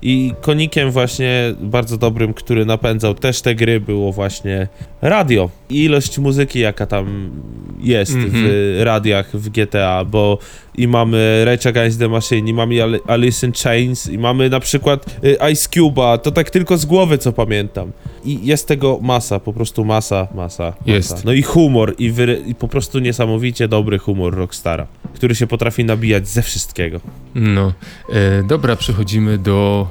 I 0.05 0.33
konikiem 0.41 0.91
właśnie 0.91 1.55
bardzo 1.61 1.97
dobrym, 1.97 2.33
który 2.33 2.65
napędzał 2.65 3.13
też 3.15 3.41
te 3.41 3.55
gry, 3.55 3.79
było 3.79 4.11
właśnie 4.11 4.67
radio. 5.01 5.49
I 5.69 5.83
ilość 5.83 6.17
muzyki, 6.19 6.59
jaka 6.59 6.85
tam 6.85 7.31
jest 7.79 8.11
w 8.17 8.25
Mhm. 8.25 8.45
radiach 8.79 9.37
w 9.37 9.49
GTA, 9.49 10.05
bo 10.05 10.37
i 10.77 10.87
mamy 10.87 11.41
Rage 11.45 11.69
Against 11.69 11.99
the 11.99 12.07
Machine, 12.09 12.47
i 12.49 12.53
mamy 12.53 12.83
Ali- 12.83 12.99
Alice 13.07 13.47
in 13.47 13.53
Chains, 13.63 14.09
i 14.09 14.17
mamy 14.17 14.49
na 14.49 14.59
przykład 14.59 15.05
y, 15.23 15.37
Ice 15.51 15.69
Cube'a, 15.69 16.17
to 16.19 16.31
tak 16.31 16.49
tylko 16.49 16.77
z 16.77 16.85
głowy, 16.85 17.17
co 17.17 17.31
pamiętam. 17.33 17.91
I 18.25 18.39
jest 18.45 18.67
tego 18.67 18.99
masa, 19.01 19.39
po 19.39 19.53
prostu 19.53 19.85
masa, 19.85 20.27
masa, 20.35 20.63
masa. 20.63 20.73
Jest. 20.85 21.25
No 21.25 21.33
i 21.33 21.41
humor, 21.41 21.95
i, 21.99 22.13
i 22.47 22.55
po 22.55 22.67
prostu 22.67 22.99
niesamowicie 22.99 23.67
dobry 23.67 23.97
humor 23.99 24.35
Rockstara, 24.35 24.87
który 25.13 25.35
się 25.35 25.47
potrafi 25.47 25.83
nabijać 25.85 26.27
ze 26.27 26.41
wszystkiego. 26.41 26.99
No, 27.35 27.73
e, 28.09 28.43
dobra, 28.43 28.75
przechodzimy 28.75 29.37
do 29.37 29.87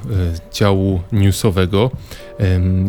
działu 0.53 1.01
newsowego. 1.11 1.91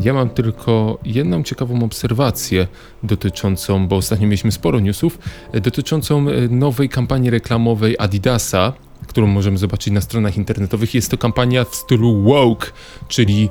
Ja 0.02 0.14
mam 0.14 0.30
tylko 0.30 0.98
jedną 1.04 1.42
ciekawą 1.42 1.84
obserwację 1.84 2.66
dotyczącą, 3.02 3.88
bo 3.88 3.96
ostatnio 3.96 4.26
mieliśmy 4.26 4.52
sporo 4.52 4.80
newsów, 4.80 5.18
e, 5.52 5.60
dotyczącą 5.60 6.28
e, 6.28 6.48
nowej 6.48 6.88
kampanii 6.88 7.30
reklamowej 7.30 7.96
Adidasa, 7.98 8.72
którą 9.06 9.26
możemy 9.26 9.58
zobaczyć 9.58 9.92
na 9.92 10.00
stronach 10.00 10.36
internetowych. 10.36 10.94
Jest 10.94 11.10
to 11.10 11.18
kampania 11.18 11.64
w 11.64 11.74
stylu 11.74 12.22
woke, 12.22 12.66
czyli 13.08 13.48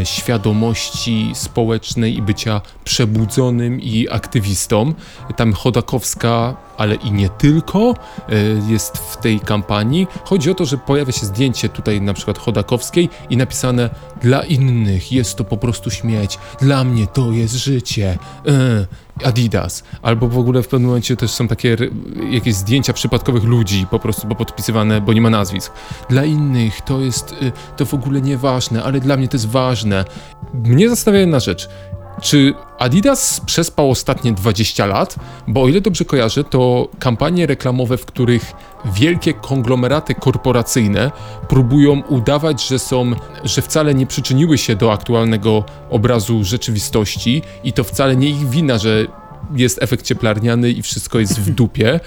e, 0.00 0.06
świadomości 0.06 1.30
społecznej 1.34 2.16
i 2.16 2.22
bycia 2.22 2.60
przebudzonym 2.84 3.80
i 3.80 4.08
aktywistą. 4.10 4.94
Tam 5.36 5.52
Chodakowska, 5.52 6.56
ale 6.76 6.94
i 6.94 7.12
nie 7.12 7.28
tylko, 7.28 7.94
e, 8.28 8.34
jest 8.72 8.98
w 8.98 9.16
tej 9.16 9.40
kampanii. 9.40 10.06
Chodzi 10.24 10.50
o 10.50 10.54
to, 10.54 10.64
że 10.64 10.78
pojawia 10.78 11.12
się 11.12 11.26
zdjęcie 11.26 11.68
tutaj 11.68 12.00
na 12.00 12.14
przykład 12.14 12.38
Chodakowskiej 12.38 13.08
i 13.30 13.36
napisane 13.36 13.90
dla 14.22 14.42
innych 14.42 15.12
jest 15.12 15.36
to 15.36 15.44
po 15.44 15.56
prostu 15.56 15.90
śmieć, 15.90 16.38
dla 16.60 16.84
mnie 16.84 17.06
to 17.06 17.32
jest 17.32 17.54
życie. 17.54 18.18
E, 18.46 18.86
Adidas. 19.24 19.84
Albo 20.02 20.28
w 20.28 20.38
ogóle 20.38 20.62
w 20.62 20.68
pewnym 20.68 20.88
momencie 20.88 21.16
też 21.16 21.30
są 21.30 21.48
takie 21.48 21.76
jakieś 22.30 22.54
zdjęcia 22.54 22.92
przypadkowych 22.92 23.44
ludzi, 23.44 23.86
po 23.90 23.98
prostu 23.98 24.26
bo 24.26 24.34
podpisywane, 24.34 25.00
bo 25.00 25.12
nie 25.12 25.20
ma 25.20 25.30
nazwisk. 25.30 25.72
Dla 26.08 26.24
innych 26.24 26.80
to 26.80 27.00
jest, 27.00 27.32
y, 27.32 27.52
to 27.76 27.86
w 27.86 27.94
ogóle 27.94 28.20
nieważne, 28.20 28.82
ale 28.84 29.00
dla 29.00 29.16
mnie 29.16 29.28
to 29.28 29.36
jest 29.36 29.48
ważne. 29.48 30.04
Mnie 30.54 30.88
zastanawia 30.88 31.20
jedna 31.20 31.40
rzecz. 31.40 31.68
Czy 32.24 32.54
Adidas 32.78 33.40
przespał 33.40 33.90
ostatnie 33.90 34.32
20 34.32 34.86
lat? 34.86 35.16
Bo 35.48 35.62
o 35.62 35.68
ile 35.68 35.80
dobrze 35.80 36.04
kojarzę, 36.04 36.44
to 36.44 36.88
kampanie 36.98 37.46
reklamowe, 37.46 37.96
w 37.96 38.06
których 38.06 38.52
wielkie 38.84 39.34
konglomeraty 39.34 40.14
korporacyjne 40.14 41.10
próbują 41.48 42.02
udawać, 42.08 42.68
że 42.68 42.78
są, 42.78 43.12
że 43.44 43.62
wcale 43.62 43.94
nie 43.94 44.06
przyczyniły 44.06 44.58
się 44.58 44.76
do 44.76 44.92
aktualnego 44.92 45.64
obrazu 45.90 46.44
rzeczywistości 46.44 47.42
i 47.64 47.72
to 47.72 47.84
wcale 47.84 48.16
nie 48.16 48.28
ich 48.28 48.48
wina, 48.48 48.78
że 48.78 49.06
jest 49.56 49.82
efekt 49.82 50.04
cieplarniany 50.04 50.70
i 50.70 50.82
wszystko 50.82 51.18
jest 51.18 51.40
w 51.40 51.50
dupie. 51.50 52.00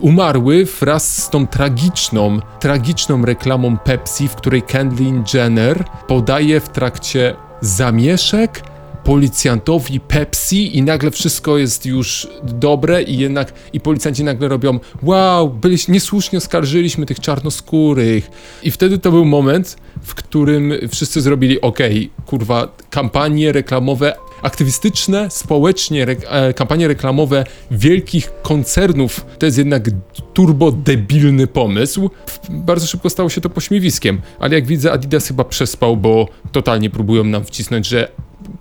Umarły 0.00 0.64
wraz 0.80 1.22
z 1.22 1.30
tą 1.30 1.46
tragiczną, 1.46 2.40
tragiczną 2.60 3.24
reklamą 3.24 3.78
Pepsi, 3.78 4.28
w 4.28 4.34
której 4.34 4.62
Kendall 4.62 5.22
Jenner 5.34 5.84
podaje 6.06 6.60
w 6.60 6.68
trakcie 6.68 7.36
zamieszek 7.60 8.75
policjantowi 9.06 10.00
Pepsi 10.00 10.78
i 10.78 10.82
nagle 10.82 11.10
wszystko 11.10 11.58
jest 11.58 11.86
już 11.86 12.28
dobre 12.42 13.02
i 13.02 13.18
jednak 13.18 13.52
i 13.72 13.80
policjanci 13.80 14.24
nagle 14.24 14.48
robią 14.48 14.78
wow, 15.02 15.50
byliśmy, 15.50 15.94
niesłusznie 15.94 16.38
oskarżyliśmy 16.38 17.06
tych 17.06 17.20
czarnoskórych 17.20 18.30
i 18.62 18.70
wtedy 18.70 18.98
to 18.98 19.10
był 19.10 19.24
moment, 19.24 19.76
w 20.02 20.14
którym 20.14 20.72
wszyscy 20.88 21.20
zrobili 21.20 21.60
okej, 21.60 22.10
kurwa, 22.26 22.76
kampanie 22.90 23.52
reklamowe 23.52 24.16
aktywistyczne, 24.42 25.30
społecznie 25.30 26.02
re, 26.02 26.16
e, 26.28 26.54
kampanie 26.54 26.88
reklamowe 26.88 27.44
wielkich 27.70 28.32
koncernów 28.42 29.26
to 29.38 29.46
jest 29.46 29.58
jednak 29.58 29.90
turbo 30.34 30.72
debilny 30.72 31.46
pomysł. 31.46 32.10
Bardzo 32.48 32.86
szybko 32.86 33.10
stało 33.10 33.28
się 33.28 33.40
to 33.40 33.50
pośmiewiskiem, 33.50 34.20
ale 34.38 34.54
jak 34.54 34.66
widzę 34.66 34.92
Adidas 34.92 35.28
chyba 35.28 35.44
przespał, 35.44 35.96
bo 35.96 36.28
totalnie 36.52 36.90
próbują 36.90 37.24
nam 37.24 37.44
wcisnąć, 37.44 37.86
że 37.86 38.08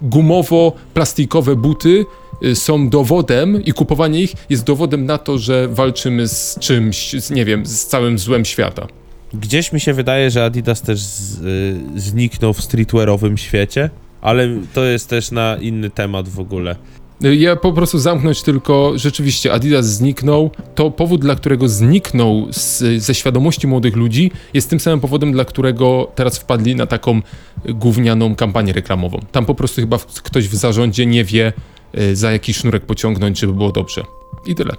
gumowo-plastikowe 0.02 1.56
buty 1.56 2.06
y, 2.44 2.56
są 2.56 2.90
dowodem 2.90 3.64
i 3.66 3.74
kupowanie 3.74 4.22
ich 4.22 4.34
jest 4.50 4.64
dowodem 4.64 5.06
na 5.06 5.18
to, 5.18 5.38
że 5.38 5.68
walczymy 5.68 6.28
z 6.28 6.58
czymś, 6.60 7.14
z, 7.14 7.32
nie 7.32 7.46
wiem, 7.46 7.66
z 7.66 7.86
całym 7.86 8.20
złem 8.20 8.46
świata. 8.46 8.88
Gdzieś 9.34 9.72
mi 9.72 9.80
się 9.80 9.94
wydaje, 9.94 10.32
że 10.32 10.46
Adidas 10.46 10.82
też 10.82 11.00
z, 11.00 11.42
y, 11.42 12.00
zniknął 12.00 12.54
w 12.54 12.62
streetwearowym 12.62 13.38
świecie, 13.38 13.90
ale 14.22 14.50
to 14.74 14.84
jest 14.84 15.10
też 15.10 15.32
na 15.32 15.58
inny 15.62 15.90
temat 15.90 16.30
w 16.30 16.40
ogóle. 16.40 16.76
Ja 17.22 17.56
po 17.56 17.74
prostu 17.74 18.00
zamknąć 18.00 18.42
tylko, 18.42 18.92
rzeczywiście 18.96 19.54
Adidas 19.54 19.86
zniknął. 19.86 20.52
To 20.76 20.92
powód, 20.92 21.22
dla 21.22 21.36
którego 21.36 21.70
zniknął 21.70 22.48
z, 22.52 22.84
ze 23.04 23.16
świadomości 23.16 23.68
młodych 23.68 23.96
ludzi, 23.96 24.32
jest 24.54 24.70
tym 24.70 24.80
samym 24.80 25.00
powodem, 25.00 25.32
dla 25.32 25.46
którego 25.46 26.12
teraz 26.16 26.38
wpadli 26.38 26.76
na 26.76 26.86
taką 26.86 27.22
gównianą 27.70 28.36
kampanię 28.36 28.74
reklamową. 28.74 29.20
Tam 29.32 29.46
po 29.46 29.56
prostu 29.56 29.82
chyba 29.82 29.98
ktoś 30.24 30.48
w 30.48 30.56
zarządzie 30.56 31.06
nie 31.06 31.24
wie, 31.24 31.54
y, 32.00 32.16
za 32.16 32.32
jaki 32.32 32.54
sznurek 32.54 32.86
pociągnąć, 32.86 33.40
żeby 33.40 33.54
było 33.54 33.72
dobrze. 33.72 34.04
I 34.46 34.56
tyle. 34.56 34.76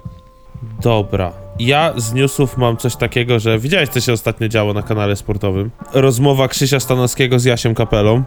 Dobra. 0.81 1.31
Ja 1.59 1.93
z 1.97 2.13
newsów 2.13 2.57
mam 2.57 2.77
coś 2.77 2.95
takiego, 2.95 3.39
że 3.39 3.59
widziałeś, 3.59 3.89
co 3.89 4.01
się 4.01 4.13
ostatnio 4.13 4.47
działo 4.47 4.73
na 4.73 4.83
kanale 4.83 5.15
sportowym. 5.15 5.71
Rozmowa 5.93 6.47
Krzysia 6.47 6.79
Stanowskiego 6.79 7.39
z 7.39 7.45
Jasiem 7.45 7.75
Kapelą, 7.75 8.23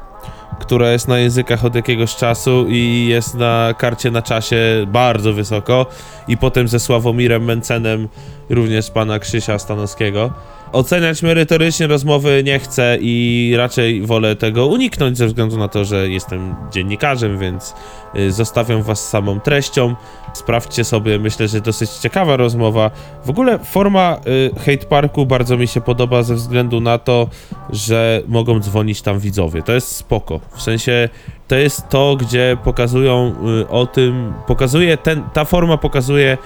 która 0.61 0.91
jest 0.91 1.09
na 1.09 1.19
językach 1.19 1.65
od 1.65 1.75
jakiegoś 1.75 2.17
czasu 2.17 2.67
i 2.69 3.07
jest 3.09 3.35
na 3.35 3.75
karcie 3.79 4.11
na 4.11 4.23
czasie 4.23 4.87
bardzo 4.89 5.33
wysoko. 5.33 5.87
I 6.29 6.37
potem 6.37 6.69
ze 6.69 6.81
Sławomirem 6.81 7.45
Mencenem, 7.45 8.09
również 8.51 8.91
pana 8.91 9.19
Krzysia 9.19 9.59
Stanowskiego. 9.59 10.31
Oceniać 10.73 11.23
merytorycznie 11.23 11.87
rozmowy 11.87 12.43
nie 12.45 12.59
chcę 12.59 12.99
i 13.01 13.55
raczej 13.57 14.03
wolę 14.03 14.37
tego 14.37 14.67
uniknąć 14.67 15.19
ze 15.19 15.27
względu 15.27 15.59
na 15.59 15.69
to, 15.69 15.85
że 15.85 16.09
jestem 16.09 16.55
dziennikarzem, 16.73 17.39
więc 17.39 17.75
y, 18.17 18.33
zostawiam 18.33 18.83
was 18.83 19.09
samą 19.09 19.41
treścią. 19.41 19.95
Sprawdźcie 20.35 20.85
sobie, 20.85 21.19
myślę, 21.19 21.49
że 21.49 21.61
dosyć 21.61 21.91
ciekawa 21.91 22.37
rozmowa. 22.37 22.91
W 23.25 23.31
ogóle 23.31 23.59
forma 23.59 24.21
y, 24.27 24.51
Hate 24.59 24.87
Parku 24.87 25.27
bardzo 25.27 25.57
mi 25.57 25.69
się 25.69 25.81
podoba 25.81 26.23
ze 26.23 26.35
względu 26.35 26.81
na 26.81 26.99
to, 26.99 27.29
że 27.71 28.23
mogą 28.29 28.61
dzwonić 28.61 29.03
tam 29.03 29.19
widzowie. 29.19 29.63
To 29.63 29.73
jest 29.73 29.97
spoko. 29.97 30.41
W 30.57 30.63
sensie 30.63 31.09
to 31.49 31.57
jest 31.57 31.89
to, 31.89 32.17
gdzie 32.17 32.57
pokazują 32.65 33.35
y, 33.63 33.69
o 33.69 33.87
tym, 33.87 34.33
pokazuje 34.47 34.97
ten, 34.97 35.23
ta 35.33 35.45
forma 35.45 35.77
pokazuje 35.77 36.39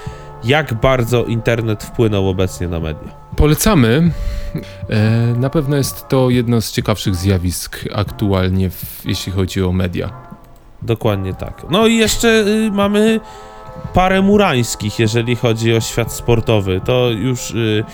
jak 0.44 0.74
bardzo 0.74 1.24
internet 1.24 1.85
wpłynął 1.85 2.28
obecnie 2.28 2.68
na 2.68 2.80
media. 2.80 3.09
Polecamy. 3.37 4.11
E, 4.90 5.00
na 5.38 5.50
pewno 5.50 5.76
jest 5.76 6.09
to 6.09 6.30
jedno 6.30 6.61
z 6.61 6.72
ciekawszych 6.72 7.14
zjawisk 7.14 7.78
aktualnie, 7.94 8.70
jeśli 9.04 9.33
chodzi 9.33 9.62
o 9.62 9.72
media. 9.72 10.11
Dokładnie 10.83 11.35
tak. 11.35 11.66
No 11.70 11.87
i 11.87 11.96
jeszcze 11.96 12.28
y, 12.28 12.70
mamy 12.72 13.20
parę 13.94 14.22
murańskich, 14.22 14.98
jeżeli 14.98 15.37
chodzi 15.37 15.74
o 15.74 15.80
świat 15.80 16.12
sportowy. 16.12 16.80
To 16.85 17.11
już 17.11 17.50
y, 17.50 17.85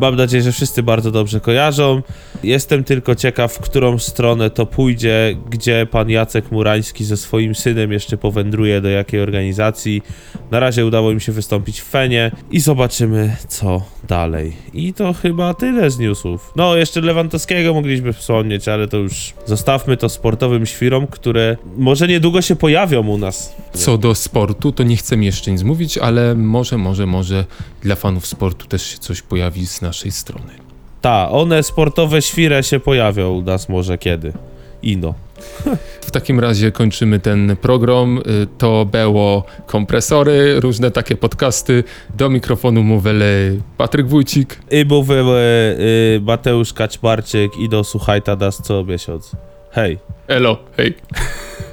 mam 0.00 0.16
nadzieję, 0.16 0.42
że 0.42 0.52
wszyscy 0.52 0.82
bardzo 0.82 1.10
dobrze 1.10 1.40
kojarzą. 1.40 2.02
Jestem 2.42 2.84
tylko 2.84 3.14
ciekaw, 3.14 3.52
w 3.52 3.58
którą 3.58 3.98
stronę 3.98 4.50
to 4.50 4.66
pójdzie, 4.66 5.36
gdzie 5.50 5.86
pan 5.90 6.10
Jacek 6.10 6.52
Murański 6.52 7.04
ze 7.04 7.16
swoim 7.16 7.54
synem 7.54 7.92
jeszcze 7.92 8.16
powędruje 8.16 8.80
do 8.80 8.88
jakiej 8.88 9.20
organizacji. 9.20 10.02
Na 10.50 10.60
razie 10.60 10.86
udało 10.86 11.10
im 11.10 11.20
się 11.20 11.32
wystąpić 11.32 11.80
w 11.80 11.84
Fenie 11.84 12.30
i 12.50 12.60
zobaczymy, 12.60 13.36
co 13.48 13.82
dalej. 14.08 14.56
I 14.72 14.94
to 14.94 15.12
chyba 15.12 15.54
tyle 15.54 15.90
z 15.90 15.98
newsów. 15.98 16.52
No, 16.56 16.76
jeszcze 16.76 17.00
Lewandowskiego 17.00 17.74
mogliśmy 17.74 18.12
wspomnieć, 18.12 18.68
ale 18.68 18.88
to 18.88 18.96
już 18.96 19.34
zostawmy 19.46 19.96
to 19.96 20.08
sportowym 20.08 20.66
świrom, 20.66 21.06
które 21.06 21.56
może 21.76 22.08
niedługo 22.08 22.42
się 22.42 22.56
pojawią 22.56 23.08
u 23.08 23.18
nas. 23.18 23.56
Co 23.72 23.98
do 23.98 24.14
sportu, 24.14 24.72
to 24.72 24.82
nie 24.82 24.96
chcemy 24.96 25.24
jeszcze 25.24 25.52
nic 25.52 25.62
mówić, 25.62 25.98
ale 25.98 26.34
może, 26.34 26.78
może, 26.78 27.06
może 27.06 27.44
dla 27.82 27.96
fanów 27.96 28.26
sportu 28.26 28.66
też 28.66 28.86
się 28.86 28.98
coś 28.98 29.22
pojawi 29.22 29.59
z 29.66 29.82
naszej 29.82 30.10
strony. 30.10 30.52
Ta, 31.00 31.30
one 31.30 31.62
sportowe 31.62 32.22
świre 32.22 32.62
się 32.62 32.80
pojawią 32.80 33.30
u 33.30 33.42
nas 33.42 33.68
może 33.68 33.98
kiedy. 33.98 34.32
Ino. 34.82 35.14
W 36.06 36.10
takim 36.10 36.40
razie 36.40 36.72
kończymy 36.72 37.18
ten 37.20 37.56
program. 37.56 38.18
Y, 38.18 38.46
To 38.58 38.84
było 38.84 39.44
kompresory, 39.66 40.60
różne 40.60 40.90
takie 40.90 41.16
podcasty. 41.16 41.84
Do 42.16 42.30
mikrofonu 42.30 42.82
mówili 42.82 43.62
Patryk 43.76 44.08
Wójcik. 44.08 44.58
I 44.70 44.84
mówiły 44.84 45.40
y, 45.40 46.20
Mateusz 46.22 46.72
Kaczmarczyk 46.72 47.56
i 47.58 47.68
do 47.68 47.84
słuchajta 47.84 48.36
nas 48.36 48.62
co 48.62 48.84
miesiąc. 48.84 49.32
Hej. 49.70 49.98
Elo, 50.28 50.58
hej. 50.76 50.94